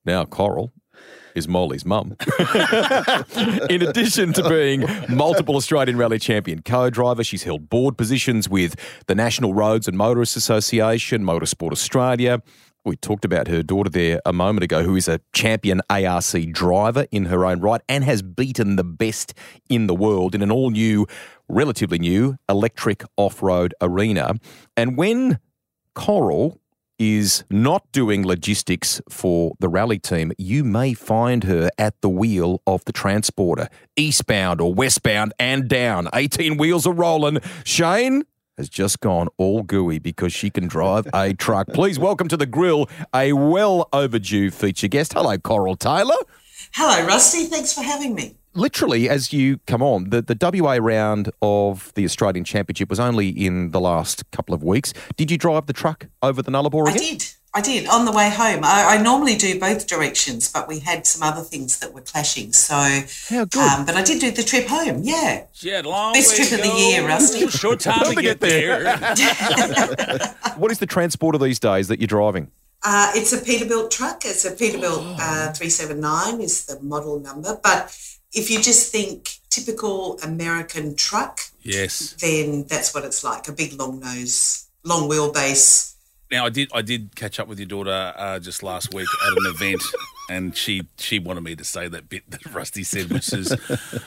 [0.07, 0.73] Now Coral
[1.35, 2.17] is Molly's mum.
[3.69, 8.75] In addition to being multiple Australian Rally Champion co-driver, she's held board positions with
[9.07, 12.43] the National Roads and Motorists Association, Motorsport Australia.
[12.87, 17.07] We talked about her daughter there a moment ago, who is a champion ARC driver
[17.11, 19.35] in her own right and has beaten the best
[19.69, 21.07] in the world in an all new,
[21.49, 24.35] relatively new electric off road arena.
[24.77, 25.41] And when
[25.95, 26.61] Coral
[26.99, 32.63] is not doing logistics for the rally team, you may find her at the wheel
[32.67, 36.09] of the transporter, eastbound or westbound and down.
[36.15, 37.39] 18 wheels are rolling.
[37.65, 38.23] Shane
[38.57, 41.69] has just gone all gooey because she can drive a truck.
[41.69, 45.13] Please welcome to the grill a well overdue feature guest.
[45.13, 46.17] Hello, Coral Taylor.
[46.73, 47.45] Hello, Rusty.
[47.45, 48.37] Thanks for having me.
[48.57, 53.29] Literally, as you come on, the, the WA round of the Australian Championship was only
[53.29, 54.93] in the last couple of weeks.
[55.17, 57.27] Did you drive the truck over the Nullarbor I did.
[57.55, 58.65] I did on the way home.
[58.65, 62.53] I, I normally do both directions, but we had some other things that were clashing.
[62.53, 63.57] So, How good.
[63.57, 65.01] Um, but I did do the trip home.
[65.03, 67.49] Yeah, She had long Best trip to of the year, Rusty.
[67.49, 68.99] Short time to get there.
[70.57, 72.51] What is the transporter these days that you're driving?
[72.83, 74.25] uh, it's a Peterbilt truck.
[74.25, 77.59] It's a Peterbilt uh, three seven nine is the model number.
[77.63, 77.95] But
[78.33, 82.15] if you just think typical American truck, yes.
[82.21, 85.95] then that's what it's like—a big long nose, long wheelbase.
[86.31, 89.33] Now I did I did catch up with your daughter uh, just last week at
[89.33, 89.83] an event,
[90.31, 93.53] and she she wanted me to say that bit that Rusty said, which is,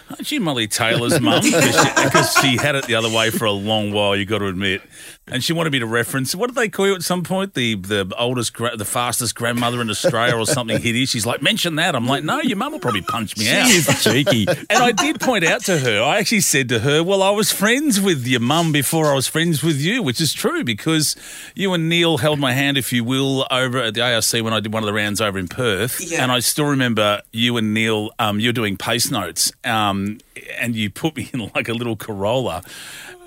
[0.10, 3.51] "Aren't you Molly Taylor's mum?" Because she, she had it the other way for a
[3.51, 4.17] long while.
[4.17, 4.82] You got to admit,
[5.31, 7.53] and she wanted me to reference what did they call you at some point?
[7.53, 11.09] The the oldest, gra- the fastest grandmother in Australia or something hideous.
[11.09, 11.95] She's like, mention that.
[11.95, 13.69] I'm like, no, your mum will probably punch me out.
[14.01, 14.45] cheeky.
[14.47, 17.51] And I did point out to her, I actually said to her, Well, I was
[17.51, 21.15] friends with your mum before I was friends with you, which is true because
[21.55, 24.59] you and Neil held my hand, if you will, over at the ARC when I
[24.59, 25.99] did one of the rounds over in Perth.
[26.01, 26.23] Yeah.
[26.23, 30.19] And I still remember you and Neil, um, you're doing pace notes, um,
[30.59, 32.63] and you put me in like a little Corolla.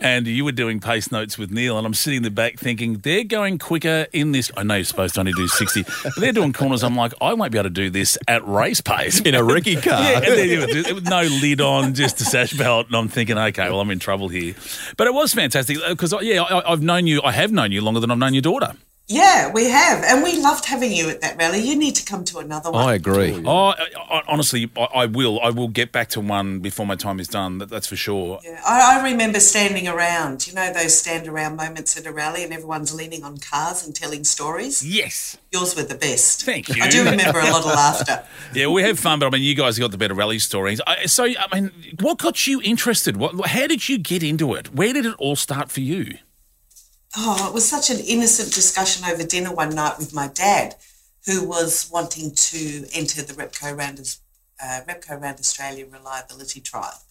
[0.01, 2.99] And you were doing pace notes with Neil, and I'm sitting in the back thinking,
[2.99, 4.51] they're going quicker in this.
[4.57, 6.83] I know you're supposed to only do 60, but they're doing corners.
[6.83, 9.21] I'm like, I won't be able to do this at race pace.
[9.21, 10.01] In a recce car.
[10.03, 12.87] Yeah, and then you would do- it with no lid on, just a sash belt,
[12.89, 14.55] and I'm thinking, okay, well, I'm in trouble here.
[14.97, 17.21] But it was fantastic uh, because, uh, yeah, I, I've known you.
[17.23, 18.75] I have known you longer than I've known your daughter.
[19.09, 21.59] Yeah, we have, and we loved having you at that rally.
[21.59, 22.87] You need to come to another one.
[22.87, 23.43] I agree.
[23.45, 25.41] Oh, I, I, honestly, I, I will.
[25.41, 27.59] I will get back to one before my time is done.
[27.59, 28.41] That, that's for sure.
[28.45, 32.45] Yeah, I, I remember standing around, you know, those stand around moments at a rally
[32.45, 34.83] and everyone's leaning on cars and telling stories.
[34.87, 35.37] Yes.
[35.51, 36.45] Yours were the best.
[36.45, 36.83] Thank you.
[36.83, 38.25] I do remember a lot of laughter.
[38.55, 40.79] Yeah, we have fun, but I mean, you guys got the better rally stories.
[41.07, 43.17] So, I mean, what got you interested?
[43.17, 44.75] What, how did you get into it?
[44.75, 46.19] Where did it all start for you?
[47.17, 50.77] Oh, it was such an innocent discussion over dinner one night with my dad,
[51.27, 54.17] who was wanting to enter the Repco Round,
[54.63, 57.03] uh, Repco Round Australia reliability trial.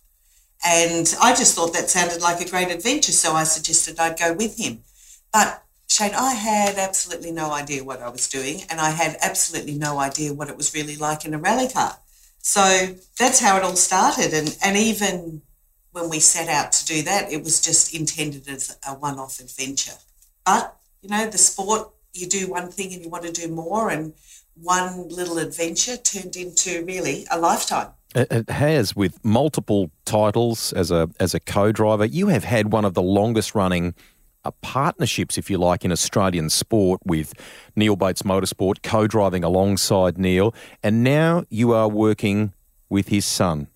[0.65, 4.33] And I just thought that sounded like a great adventure, so I suggested I'd go
[4.33, 4.83] with him.
[5.31, 9.77] But Shane, I had absolutely no idea what I was doing, and I had absolutely
[9.77, 11.97] no idea what it was really like in a rally car.
[12.39, 14.33] So that's how it all started.
[14.33, 15.41] And, and even
[15.91, 19.39] when we set out to do that, it was just intended as a one off
[19.39, 19.97] adventure.
[20.45, 23.89] But, you know, the sport, you do one thing and you want to do more,
[23.89, 24.13] and
[24.55, 27.89] one little adventure turned into really a lifetime.
[28.13, 32.03] It, has with multiple titles as a as a co-driver.
[32.03, 33.95] You have had one of the longest running
[34.43, 37.33] uh, partnerships, if you like, in Australian sport with
[37.75, 42.53] Neil Bates Motorsport, co-driving alongside Neil, and now you are working
[42.89, 43.67] with his son.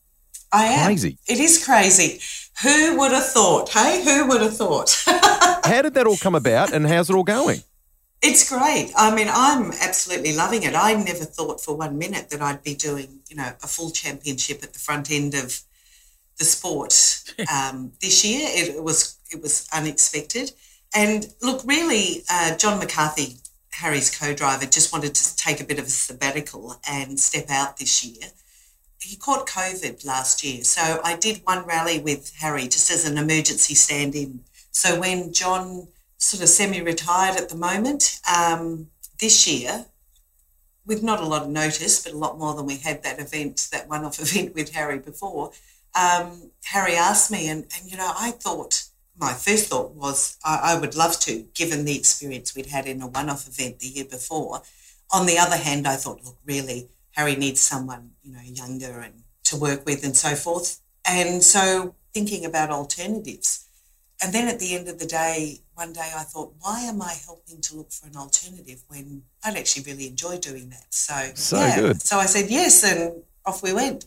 [0.51, 0.85] I am.
[0.85, 1.17] Crazy.
[1.27, 2.21] It is crazy.
[2.63, 3.69] Who would have thought?
[3.69, 5.03] Hey, who would have thought?
[5.05, 7.63] How did that all come about, and how's it all going?
[8.21, 8.91] It's great.
[8.95, 10.73] I mean, I'm absolutely loving it.
[10.73, 14.63] I never thought for one minute that I'd be doing, you know, a full championship
[14.63, 15.61] at the front end of
[16.37, 18.47] the sport um, this year.
[18.51, 20.51] It, was it was unexpected,
[20.95, 23.35] and look, really, uh, John McCarthy,
[23.71, 28.03] Harry's co-driver, just wanted to take a bit of a sabbatical and step out this
[28.03, 28.29] year.
[29.05, 33.17] He caught COVID last year, so I did one rally with Harry just as an
[33.17, 34.41] emergency stand-in.
[34.71, 35.87] So when John
[36.25, 38.19] sort of semi-retired at the moment.
[38.33, 38.87] Um,
[39.19, 39.85] this year,
[40.85, 43.69] with not a lot of notice, but a lot more than we had that event,
[43.71, 45.51] that one-off event with Harry before.
[45.95, 48.85] Um, Harry asked me, and, and you know, I thought
[49.17, 53.01] my first thought was I, I would love to, given the experience we'd had in
[53.01, 54.61] a one-off event the year before.
[55.13, 59.23] On the other hand, I thought, look, really, Harry needs someone you know younger and
[59.45, 60.79] to work with and so forth.
[61.05, 63.65] And so thinking about alternatives.
[64.23, 67.13] And then at the end of the day, one day I thought, why am I
[67.25, 70.85] helping to look for an alternative when I'd actually really enjoy doing that?
[70.89, 71.75] So, So yeah.
[71.75, 72.01] good.
[72.01, 74.05] So I said yes, and off we went.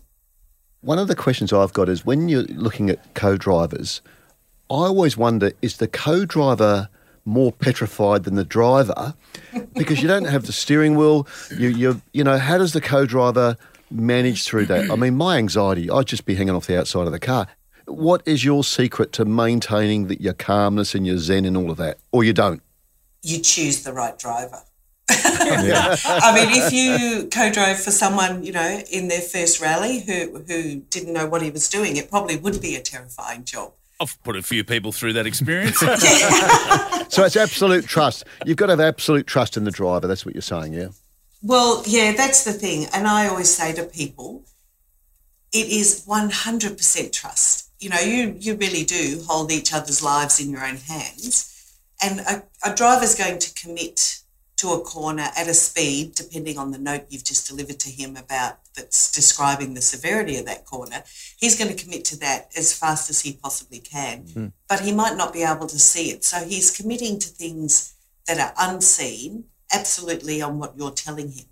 [0.80, 4.00] One of the questions I've got is when you're looking at co-drivers,
[4.70, 6.88] I always wonder is the co-driver
[7.28, 9.14] more petrified than the driver
[9.74, 11.26] because you don't have the steering wheel.
[11.56, 13.56] You you you know how does the co-driver
[13.90, 14.90] manage through that?
[14.90, 17.46] I mean, my anxiety, I'd just be hanging off the outside of the car.
[17.86, 21.78] What is your secret to maintaining that your calmness and your zen and all of
[21.78, 22.62] that, or you don't?
[23.22, 24.62] you choose the right driver.
[25.10, 30.76] I mean, if you co-drove for someone, you know, in their first rally who who
[30.76, 33.72] didn't know what he was doing, it probably would be a terrifying job.
[34.00, 35.82] I've put a few people through that experience.
[37.08, 38.24] So it's absolute trust.
[38.44, 40.06] You've got to have absolute trust in the driver.
[40.06, 40.88] That's what you're saying, yeah?
[41.42, 42.86] Well, yeah, that's the thing.
[42.92, 44.44] And I always say to people,
[45.52, 47.70] it is 100% trust.
[47.80, 51.54] You know, you, you really do hold each other's lives in your own hands.
[52.02, 54.17] And a, a driver's going to commit
[54.58, 58.16] to a corner at a speed, depending on the note you've just delivered to him
[58.16, 61.02] about that's describing the severity of that corner.
[61.36, 64.46] He's going to commit to that as fast as he possibly can, hmm.
[64.68, 66.24] but he might not be able to see it.
[66.24, 67.94] So he's committing to things
[68.26, 71.46] that are unseen, absolutely on what you're telling him.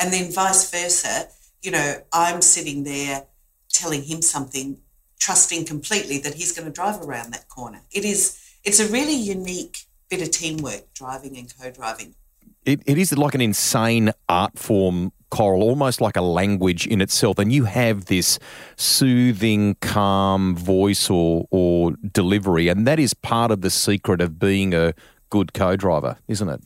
[0.00, 1.28] And then vice versa,
[1.62, 3.26] you know, I'm sitting there
[3.68, 4.78] telling him something,
[5.20, 7.82] trusting completely that he's going to drive around that corner.
[7.92, 12.16] It is, it's a really unique bit of teamwork, driving and co-driving.
[12.64, 17.38] It, it is like an insane art form, Coral, almost like a language in itself.
[17.38, 18.38] And you have this
[18.76, 22.68] soothing, calm voice or, or delivery.
[22.68, 24.94] And that is part of the secret of being a
[25.30, 26.60] good co driver, isn't it?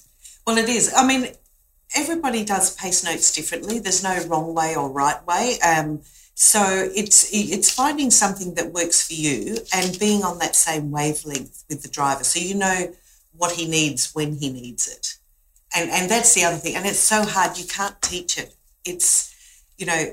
[0.47, 0.93] Well, it is.
[0.95, 1.29] I mean,
[1.95, 3.79] everybody does pace notes differently.
[3.79, 5.59] There's no wrong way or right way.
[5.61, 6.03] Um,
[6.35, 11.65] so it's it's finding something that works for you and being on that same wavelength
[11.71, 12.93] with the driver, so you know
[13.33, 15.17] what he needs when he needs it.
[15.77, 16.75] And and that's the other thing.
[16.75, 17.59] And it's so hard.
[17.59, 18.55] You can't teach it.
[18.85, 19.35] It's
[19.77, 20.13] you know,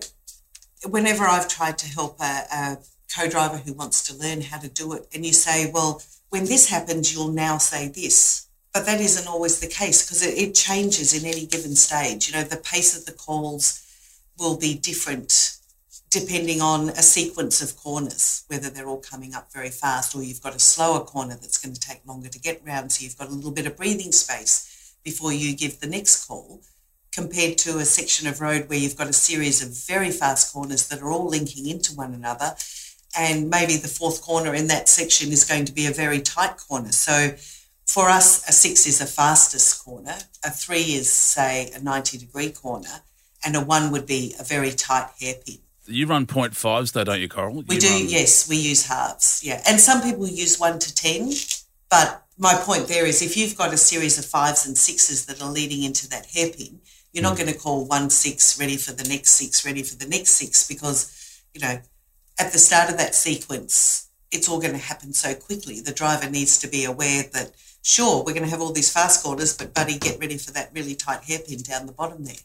[0.90, 2.78] whenever I've tried to help a, a
[3.16, 6.70] co-driver who wants to learn how to do it, and you say, well, when this
[6.70, 8.48] happens, you'll now say this.
[8.74, 12.28] But that isn't always the case because it, it changes in any given stage.
[12.28, 13.80] You know, the pace of the calls
[14.38, 15.58] will be different
[16.10, 20.44] depending on a sequence of corners, whether they're all coming up very fast or you've
[20.44, 22.92] got a slower corner that's going to take longer to get round.
[22.92, 24.73] So you've got a little bit of breathing space
[25.04, 26.62] before you give the next call,
[27.12, 30.88] compared to a section of road where you've got a series of very fast corners
[30.88, 32.56] that are all linking into one another.
[33.16, 36.58] And maybe the fourth corner in that section is going to be a very tight
[36.58, 36.92] corner.
[36.92, 37.36] So
[37.86, 42.50] for us, a six is a fastest corner, a three is, say, a 90 degree
[42.50, 43.02] corner,
[43.46, 45.60] and a one would be a very tight hairpin.
[45.86, 47.64] you run point fives though, don't you, Coral?
[47.68, 49.62] We do, run- yes, we use halves, yeah.
[49.68, 51.34] And some people use one to 10,
[51.92, 55.42] but my point there is if you've got a series of fives and sixes that
[55.42, 57.42] are leading into that hairpin, you're not mm.
[57.42, 60.68] going to call one six ready for the next six, ready for the next six,
[60.68, 61.80] because, you know,
[62.40, 65.80] at the start of that sequence, it's all going to happen so quickly.
[65.80, 67.52] The driver needs to be aware that,
[67.84, 70.72] sure, we're going to have all these fast corners, but buddy, get ready for that
[70.74, 72.36] really tight hairpin down the bottom there.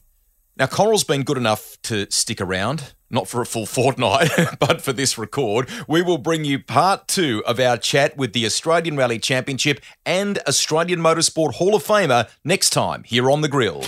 [0.59, 4.92] Now, Coral's been good enough to stick around, not for a full fortnight, but for
[4.92, 5.68] this record.
[5.87, 10.38] We will bring you part two of our chat with the Australian Rally Championship and
[10.49, 13.85] Australian Motorsport Hall of Famer next time here on The Grille.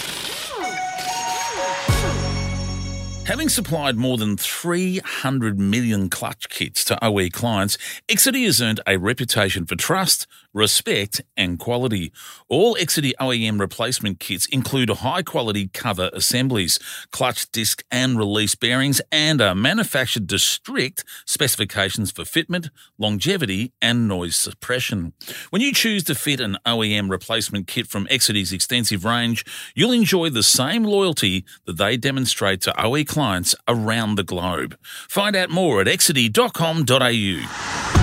[3.27, 7.79] Having supplied more than 300 million clutch kits to OE clients,
[8.09, 12.13] Exedy has earned a reputation for trust, respect, and quality.
[12.49, 16.79] All Exedy OEM replacement kits include high quality cover assemblies,
[17.11, 24.09] clutch disc and release bearings, and are manufactured to strict specifications for fitment, longevity, and
[24.09, 25.13] noise suppression.
[25.51, 30.31] When you choose to fit an OEM replacement kit from Exedy's extensive range, you'll enjoy
[30.31, 34.77] the same loyalty that they demonstrate to OE clients around the globe.
[35.09, 38.00] Find out more at exedy.com.au.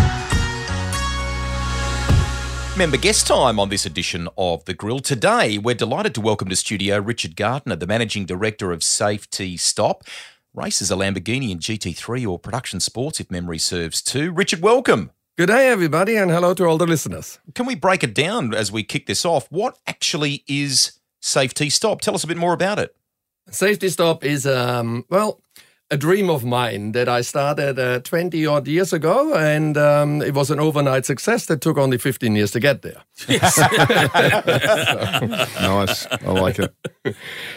[2.77, 4.99] Member guest time on this edition of The Grille.
[4.99, 10.03] Today, we're delighted to welcome to studio Richard Gardner, the Managing Director of Safety Stop.
[10.53, 14.31] Races a Lamborghini in GT3 or production sports, if memory serves too.
[14.31, 15.09] Richard, welcome.
[15.39, 17.39] Good day, everybody, and hello to all the listeners.
[17.55, 19.47] Can we break it down as we kick this off?
[19.49, 22.01] What actually is Safety Stop?
[22.01, 22.95] Tell us a bit more about it.
[23.49, 25.41] Safety Stop is, um, well,
[25.89, 30.33] a dream of mine that I started uh, 20 odd years ago, and um, it
[30.33, 33.03] was an overnight success that took only 15 years to get there.
[33.27, 33.57] Yes,
[35.61, 36.05] Nice.
[36.07, 36.75] I like it.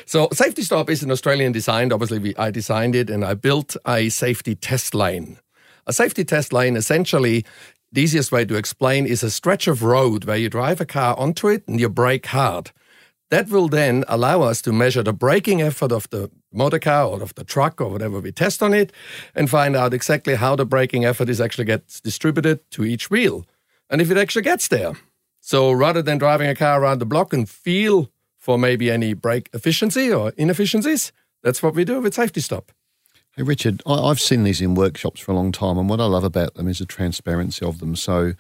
[0.06, 1.92] So, Safety Stop is an Australian design.
[1.92, 5.38] Obviously, we, I designed it and I built a safety test lane.
[5.86, 7.44] A safety test lane, essentially,
[7.90, 11.18] the easiest way to explain is a stretch of road where you drive a car
[11.18, 12.70] onto it and you brake hard.
[13.30, 17.22] That will then allow us to measure the braking effort of the motor car or
[17.22, 18.92] of the truck or whatever we test on it
[19.34, 23.46] and find out exactly how the braking effort is actually gets distributed to each wheel
[23.88, 24.92] and if it actually gets there.
[25.40, 29.50] So rather than driving a car around the block and feel for maybe any brake
[29.52, 32.72] efficiency or inefficiencies, that's what we do with Safety Stop.
[33.36, 36.24] Hey, Richard, I've seen these in workshops for a long time, and what I love
[36.24, 37.94] about them is the transparency of them.
[37.96, 38.32] So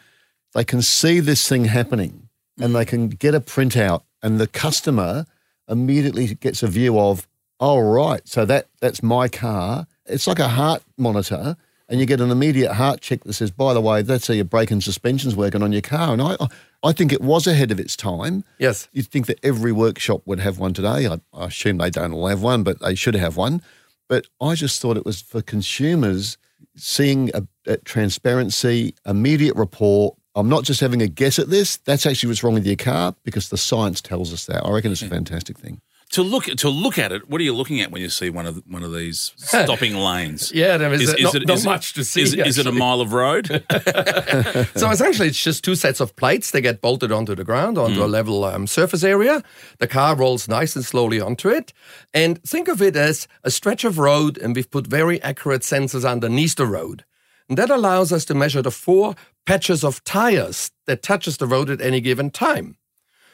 [0.52, 2.88] they can see this thing happening, and they mm.
[2.88, 5.26] can get a printout, and the customer
[5.68, 7.28] immediately gets a view of,
[7.60, 9.86] oh, right, so that that's my car.
[10.06, 11.56] It's like a heart monitor,
[11.88, 14.44] and you get an immediate heart check that says, by the way, that's how your
[14.44, 16.12] brake and suspension's working on your car.
[16.12, 16.36] And I,
[16.82, 18.44] I think it was ahead of its time.
[18.58, 18.88] Yes.
[18.92, 21.08] You'd think that every workshop would have one today.
[21.08, 23.60] I, I assume they don't all have one, but they should have one.
[24.08, 26.38] But I just thought it was for consumers
[26.76, 30.16] seeing a, a transparency, immediate report.
[30.34, 31.76] I'm not just having a guess at this.
[31.78, 34.64] That's actually what's wrong with your car because the science tells us that.
[34.64, 35.12] I reckon it's a hmm.
[35.12, 35.80] fantastic thing.
[36.10, 38.44] To look to look at it, what are you looking at when you see one
[38.44, 40.50] of one of these stopping lanes?
[40.52, 42.22] Yeah, there is, not, not is much to see.
[42.22, 43.64] Is, is it a mile of road?
[44.74, 46.50] So essentially, it's just two sets of plates.
[46.50, 49.42] They get bolted onto the ground, onto a level um, surface area.
[49.78, 51.72] The car rolls nice and slowly onto it.
[52.14, 56.08] And think of it as a stretch of road, and we've put very accurate sensors
[56.08, 57.04] underneath the road.
[57.48, 61.68] And that allows us to measure the four patches of tires that touches the road
[61.68, 62.76] at any given time.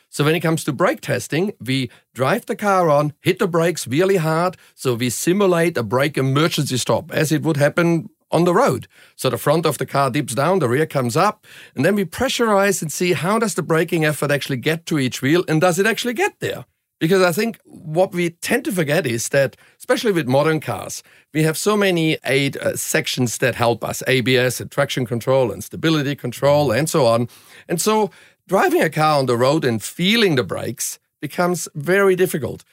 [0.09, 3.87] So when it comes to brake testing, we drive the car on, hit the brakes
[3.87, 8.55] really hard, so we simulate a brake emergency stop as it would happen on the
[8.55, 8.89] road.
[9.15, 12.05] So the front of the car dips down, the rear comes up, and then we
[12.05, 15.79] pressurize and see how does the braking effort actually get to each wheel and does
[15.79, 16.65] it actually get there?
[16.99, 21.03] Because I think what we tend to forget is that, especially with modern cars,
[21.35, 25.63] we have so many aid uh, sections that help us ABS and traction control and
[25.63, 27.29] stability control and so on.
[27.69, 28.11] And so
[28.47, 32.65] driving a car on the road and feeling the brakes becomes very difficult.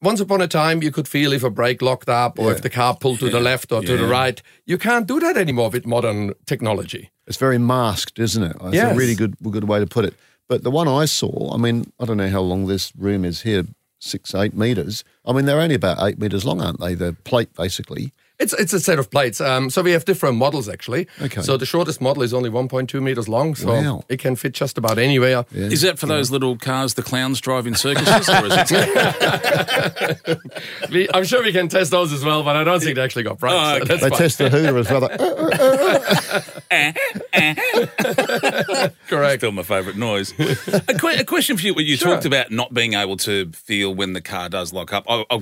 [0.00, 2.70] Once upon a time, you could feel if a brake locked up or if the
[2.70, 4.42] car pulled to the left or to the right.
[4.66, 7.10] You can't do that anymore with modern technology.
[7.28, 8.56] It's very masked, isn't it?
[8.62, 8.92] It's Yes.
[8.92, 10.14] a really good good way to put it.
[10.48, 13.42] But the one I saw, I mean, I don't know how long this room is
[13.42, 13.64] here,
[14.00, 15.04] six, eight meters.
[15.24, 16.94] I mean, they're only about eight meters long, aren't they?
[16.94, 18.12] The plate, basically.
[18.42, 19.40] It's it's a set of plates.
[19.40, 21.06] Um, so we have different models actually.
[21.20, 21.42] Okay.
[21.42, 24.04] So the shortest model is only 1.2 meters long, so Wow.
[24.08, 25.44] it can fit just about anywhere.
[25.52, 28.28] Is that for those little cars the clowns drive in circuses?
[28.28, 30.38] or is it,
[30.90, 33.22] We, I'm sure we can test those as well, but I don't think they actually
[33.24, 33.54] got brakes.
[33.56, 33.84] Oh, okay.
[33.86, 34.18] that's They fine.
[34.18, 35.00] test the hooter as well.
[35.02, 35.20] Like,
[39.08, 39.40] correct.
[39.40, 40.32] Still my favourite noise.
[40.38, 41.74] a, que- a question for you.
[41.78, 42.14] You Sure.
[42.14, 45.04] talked about not being able to feel when the car does lock up.
[45.08, 45.40] I, I,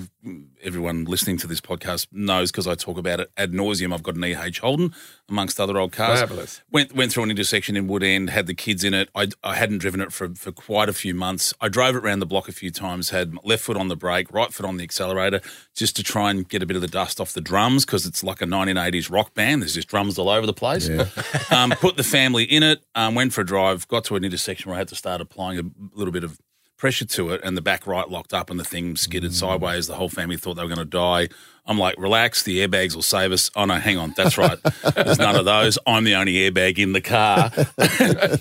[0.62, 3.92] everyone listening to this podcast knows because I talk about it ad nauseum.
[3.94, 4.94] I've got an EH Holden,
[5.28, 6.20] amongst other old cars.
[6.20, 6.62] Fabulous.
[6.70, 9.08] Went went through an intersection in Woodend, had the kids in it.
[9.14, 11.54] I, I hadn't driven it for, for quite a few months.
[11.60, 14.32] I drove it around the block a few times, had left foot on the brake,
[14.32, 15.40] right foot on the accelerator,
[15.74, 18.22] just to try and get a bit of the dust off the drums because it's
[18.24, 19.62] like a 1980s rock band.
[19.62, 20.79] There's just drums all over the place.
[21.50, 24.70] um, put the family in it, um, went for a drive, got to an intersection
[24.70, 25.62] where I had to start applying a
[25.94, 26.38] little bit of
[26.76, 29.86] pressure to it, and the back right locked up, and the thing skidded sideways.
[29.86, 31.28] The whole family thought they were going to die.
[31.66, 33.50] I'm like, relax, the airbags will save us.
[33.54, 34.58] Oh no, hang on, that's right.
[34.94, 35.78] There's none of those.
[35.86, 37.50] I'm the only airbag in the car.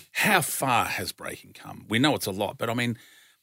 [0.14, 1.86] How far has braking come?
[1.90, 2.98] We know it's a lot, but I mean,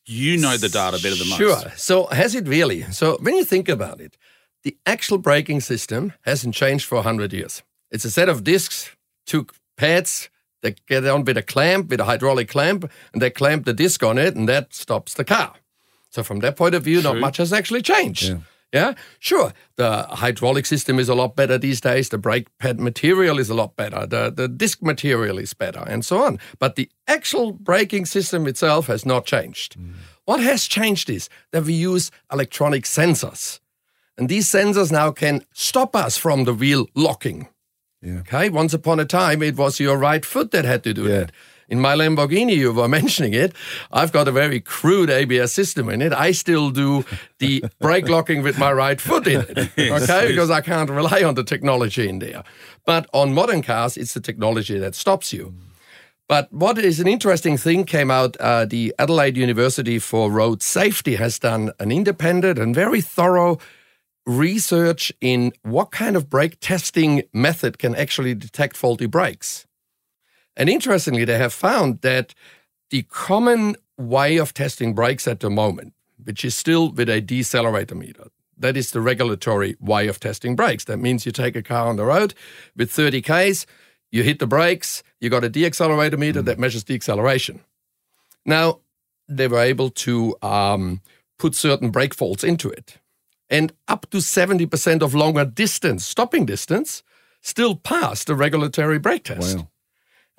[0.07, 1.39] you know the data better than most.
[1.39, 1.73] Sure.
[1.77, 2.83] So has it really?
[2.93, 4.17] So when you think about it,
[4.63, 7.63] the actual braking system hasn't changed for 100 years.
[7.91, 8.91] It's a set of discs,
[9.27, 10.29] two pads
[10.63, 14.03] that get on with a clamp, with a hydraulic clamp, and they clamp the disc
[14.03, 15.55] on it, and that stops the car.
[16.11, 18.37] So from that point of view, not much has actually changed.
[18.73, 18.95] Yeah.
[19.21, 19.53] sure.
[19.77, 22.09] The hydraulic system is a lot better these days.
[22.09, 24.07] The brake pad material is a lot better.
[24.07, 26.39] The, the disc material is better, and so on.
[26.59, 29.79] But the actual braking system itself has not changed.
[29.79, 29.95] Mm.
[30.25, 33.61] What has changed is that we use electronic sensors.
[34.19, 37.49] And these sensors now can stop us from the wheel locking.
[38.07, 38.21] Yeah.
[38.21, 38.49] Okay.
[38.51, 41.19] Once upon a time, it was your right foot that had to do Yeah.
[41.19, 41.33] that.
[41.69, 43.53] In my Lamborghini, you were mentioning it.
[43.91, 46.13] I've got a very crude ABS system in it.
[46.13, 47.05] I still do
[47.39, 49.59] the brake locking with my right foot in it.
[49.79, 50.29] Okay.
[50.29, 52.43] Because I can't rely on the technology in there.
[52.85, 55.53] But on modern cars, it's the technology that stops you.
[56.29, 61.17] But what is an interesting thing came out, uh, the Adelaide University for Road Safety
[61.17, 63.59] has done an independent and very thorough
[64.27, 69.67] research in what kind of brake testing method can actually detect faulty brakes.
[70.57, 72.35] And interestingly, they have found that
[72.91, 77.97] the common way of testing brakes at the moment, which is still with a decelerator
[77.97, 80.85] meter, that is the regulatory way of testing brakes.
[80.85, 82.35] That means you take a car on the road
[82.75, 83.67] with 30 Ks,
[84.11, 87.61] you hit the brakes, you got a deaccelerator meter that measures deceleration.
[88.45, 88.81] Now,
[89.29, 91.03] they were able to um,
[91.39, 92.99] put certain brake faults into it.
[93.49, 97.03] And up to 70% of longer distance, stopping distance,
[97.43, 99.59] still pass the regulatory brake test.
[99.59, 99.69] Wow.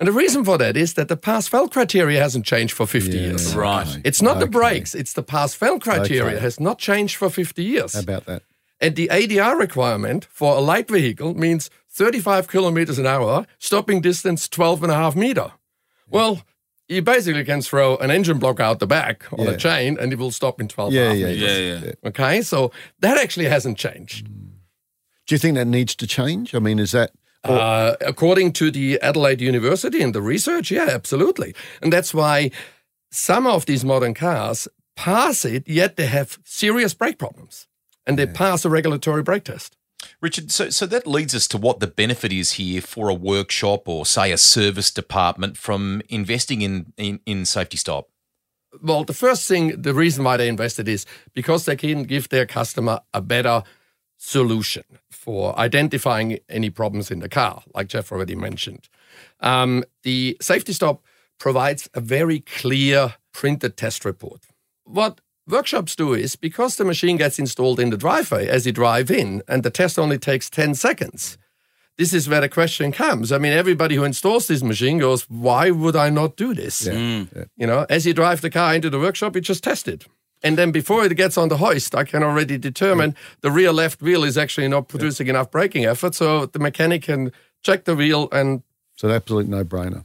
[0.00, 3.18] And the reason for that is that the pass fail criteria hasn't changed for 50
[3.18, 3.54] years.
[3.56, 4.00] Right.
[4.04, 6.40] It's not the brakes, it's the pass fail criteria Okay.
[6.40, 7.94] has not changed for 50 years.
[7.94, 8.42] How about that?
[8.80, 14.48] And the ADR requirement for a light vehicle means 35 kilometers an hour, stopping distance
[14.48, 15.50] 12 and a half meter.
[16.08, 16.42] Well,
[16.88, 19.52] you basically can throw an engine block out the back on Yeah.
[19.52, 21.42] a chain and it will stop in 12 Yeah, half yeah, meters.
[21.42, 22.08] Yeah, yeah.
[22.08, 22.70] Okay, so
[23.00, 24.26] that actually hasn't changed.
[25.26, 26.54] Do you think that needs to change?
[26.54, 27.10] I mean, is that
[27.44, 31.54] Uh, according to the Adelaide University and the research, yeah, absolutely.
[31.80, 32.50] And that's why
[33.12, 37.66] some of these modern cars pass it, yet they have serious brake problems.
[38.06, 39.76] And they pass a regulatory brake test.
[40.20, 43.88] Richard, so, so that leads us to what the benefit is here for a workshop
[43.88, 48.08] or, say, a service department from investing in, in, in Safety Stop.
[48.82, 52.46] Well, the first thing, the reason why they invested is because they can give their
[52.46, 53.62] customer a better
[54.18, 58.88] solution for identifying any problems in the car, like Geoff already mentioned.
[59.40, 61.02] Um, the safety stop
[61.38, 64.42] provides a very clear printed test report.
[64.84, 69.10] What workshops do is because the machine gets installed in the driveway as you drive
[69.10, 71.38] in, and the test only takes 10 seconds.
[71.96, 73.32] This is where the question comes.
[73.32, 76.86] I mean, everybody who installs this machine goes, Why would I not do this?
[76.86, 77.48] Mm.
[77.56, 80.06] You know, as you drive the car into the workshop, you just test it.
[80.44, 83.16] And then before it gets on the hoist, I can already determine mm.
[83.40, 86.14] the rear left wheel is actually not producing enough braking effort.
[86.14, 87.32] So the mechanic can
[87.62, 88.62] check the wheel and
[88.98, 90.04] so an absolute no brainer?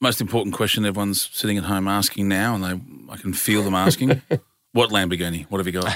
[0.00, 3.74] Most important question everyone's sitting at home asking now, and they I can feel them
[3.74, 4.20] asking.
[4.76, 5.46] what Lamborghini?
[5.46, 5.86] What have you got?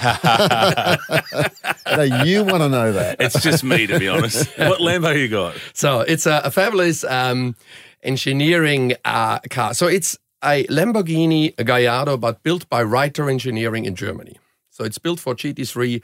[1.97, 3.17] no, you want to know that.
[3.21, 4.49] it's just me, to be honest.
[4.59, 5.55] What Lambo you got?
[5.75, 7.55] So it's a, a fabulous um,
[8.03, 9.75] engineering uh, car.
[9.75, 14.37] So it's a Lamborghini Gallardo, but built by Reiter Engineering in Germany.
[14.71, 16.03] So it's built for GT3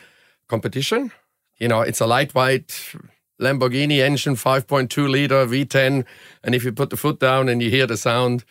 [0.48, 1.12] competition.
[1.58, 2.94] You know, it's a lightweight
[3.40, 6.04] Lamborghini engine, 5.2 liter V10.
[6.44, 8.44] And if you put the foot down and you hear the sound,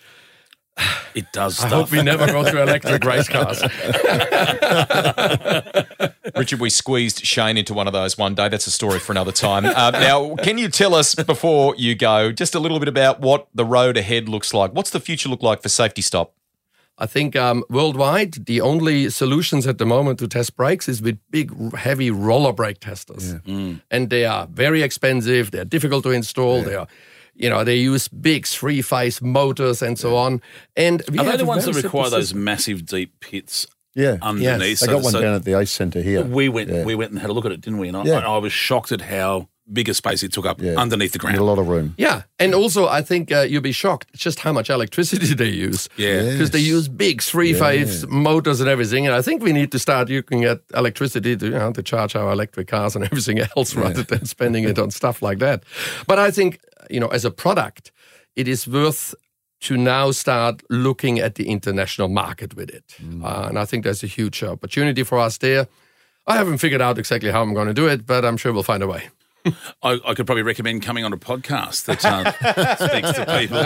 [1.16, 3.62] It does I hope we never go to electric race cars.
[6.36, 8.50] Richard, we squeezed Shane into one of those one day.
[8.50, 9.66] That's a story for another time.
[9.66, 13.48] Uh, now, can you tell us before you go just a little bit about what
[13.54, 14.74] the road ahead looks like?
[14.74, 16.34] What's the future look like for Safety Stop?
[16.98, 21.20] I think um, worldwide, the only solutions at the moment to test brakes is with
[21.30, 25.52] big, heavy roller brake testers, and they are very expensive.
[25.52, 26.62] They're difficult to install.
[26.62, 26.88] They are,
[27.36, 30.42] you know, they use big three-phase motors and so on.
[30.76, 34.18] And we Are they the ones that simple require those massive deep pits Yeah.
[34.22, 34.44] underneath?
[34.44, 34.60] Yes.
[34.60, 36.24] They So- got one so down at the ice Centre here.
[36.24, 36.84] we went Yeah.
[36.86, 37.88] we went and had a look at it, didn't we?
[37.90, 38.20] And I, Yeah.
[38.20, 40.76] I, I was shocked at how big a space it took up Yeah.
[40.78, 41.38] underneath the Need ground.
[41.40, 41.94] a lot of room.
[41.98, 45.90] Yeah, and also I think uh, you'll be shocked just how much electricity they use.
[45.98, 46.22] Yeah.
[46.32, 49.08] because they use big three-phase motors and everything.
[49.08, 52.16] And I think we need to start looking at electricity to you know to charge
[52.16, 55.64] our electric cars and everything else rather than spending it on stuff like that.
[56.08, 56.60] But I think
[56.90, 57.92] you know as a product,
[58.36, 59.16] it is worth
[59.62, 62.84] to now start looking at the international market with it.
[63.24, 65.68] Uh, and I think there's a huge opportunity for us there.
[66.28, 68.64] I haven't figured out exactly how I'm going to do it, but I'm sure we'll
[68.64, 69.10] find a way.
[69.84, 72.32] I, I could probably recommend coming on a podcast that uh,
[72.90, 73.58] speaks to people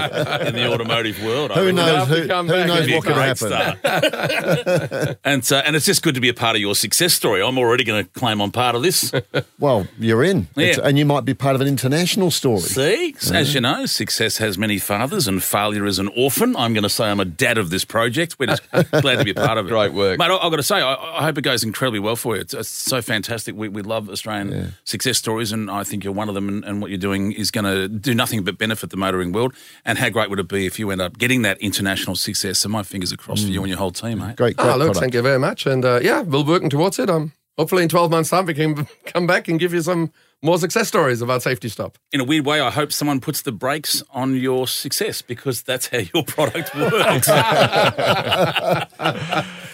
[0.47, 1.51] in the automotive world.
[1.51, 1.75] Who reckon.
[1.75, 2.07] knows?
[2.07, 5.17] Who, come who back knows what be could a happen?
[5.23, 7.41] And uh, and it's just good to be a part of your success story.
[7.41, 9.11] I'm already going to claim I'm part of this.
[9.59, 10.77] Well, you're in, Yeah.
[10.83, 12.59] and you might be part of an international story.
[12.61, 16.55] See, as you know, success has many fathers, and failure is an orphan.
[16.55, 18.37] I'm going to say I'm a dad of this project.
[18.39, 19.69] We're just glad to be a part of it.
[19.69, 20.17] Great work.
[20.19, 20.25] mate.
[20.31, 22.41] I, I've got to say, I, I hope it goes incredibly well for you.
[22.41, 23.55] It's, it's so fantastic.
[23.55, 26.47] We, we love Australian success stories, and I think you're one of them.
[26.49, 29.53] And, and what you're doing is going to do nothing but benefit the motoring world.
[29.85, 32.59] And how great would it be if you end up getting that international success?
[32.59, 34.35] So my fingers are crossed for you and your whole team, mate.
[34.35, 34.99] Great, great Ah, look, product.
[34.99, 35.65] thank you very much.
[35.65, 37.09] And uh, yeah, we're working towards it.
[37.09, 40.11] Um, hopefully, in 12 months' time, we can come back and give you some
[40.41, 41.97] more success stories about Safety Stop.
[42.11, 45.87] In a weird way, I hope someone puts the brakes on your success because that's
[45.87, 47.29] how your product works.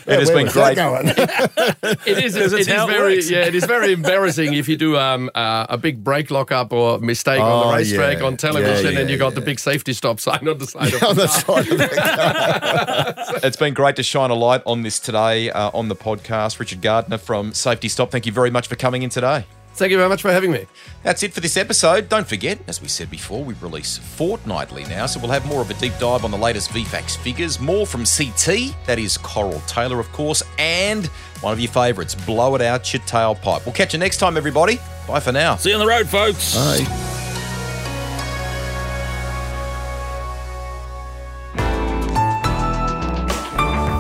[0.08, 0.78] It has been great.
[2.06, 2.36] it is.
[2.36, 3.28] It, it is is it very, works.
[3.32, 7.00] yeah, it is very embarrassing if you do um, uh, a big brake lockup or
[7.00, 8.24] mistake on Oh, the racetrack yeah.
[8.26, 10.94] on television, Yeah, and you yeah, got the big safety stop sign on the side
[10.94, 11.64] of on the the car.
[11.64, 15.88] side of the It's been great to shine a light on this today uh, on
[15.88, 16.60] the podcast.
[16.60, 19.44] Richard Gardner from Safety Stop, thank you very much for coming in today.
[19.76, 20.68] Thank you very much for having me.
[21.04, 22.08] That's it for this episode.
[22.08, 25.70] Don't forget, as we said before, we release fortnightly now, so we'll have more of
[25.70, 30.00] a deep dive on the latest VFACTS figures, more from CT, that is Coral Taylor,
[30.00, 31.08] of course, and
[31.42, 33.66] one of your favourites, Blow It Out Your Tailpipe.
[33.66, 34.80] We'll catch you next time, everybody.
[35.08, 35.58] Bye for now.
[35.58, 36.56] See you on the road, folks.
[36.56, 37.12] Bye.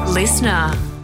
[0.07, 0.94] Listener.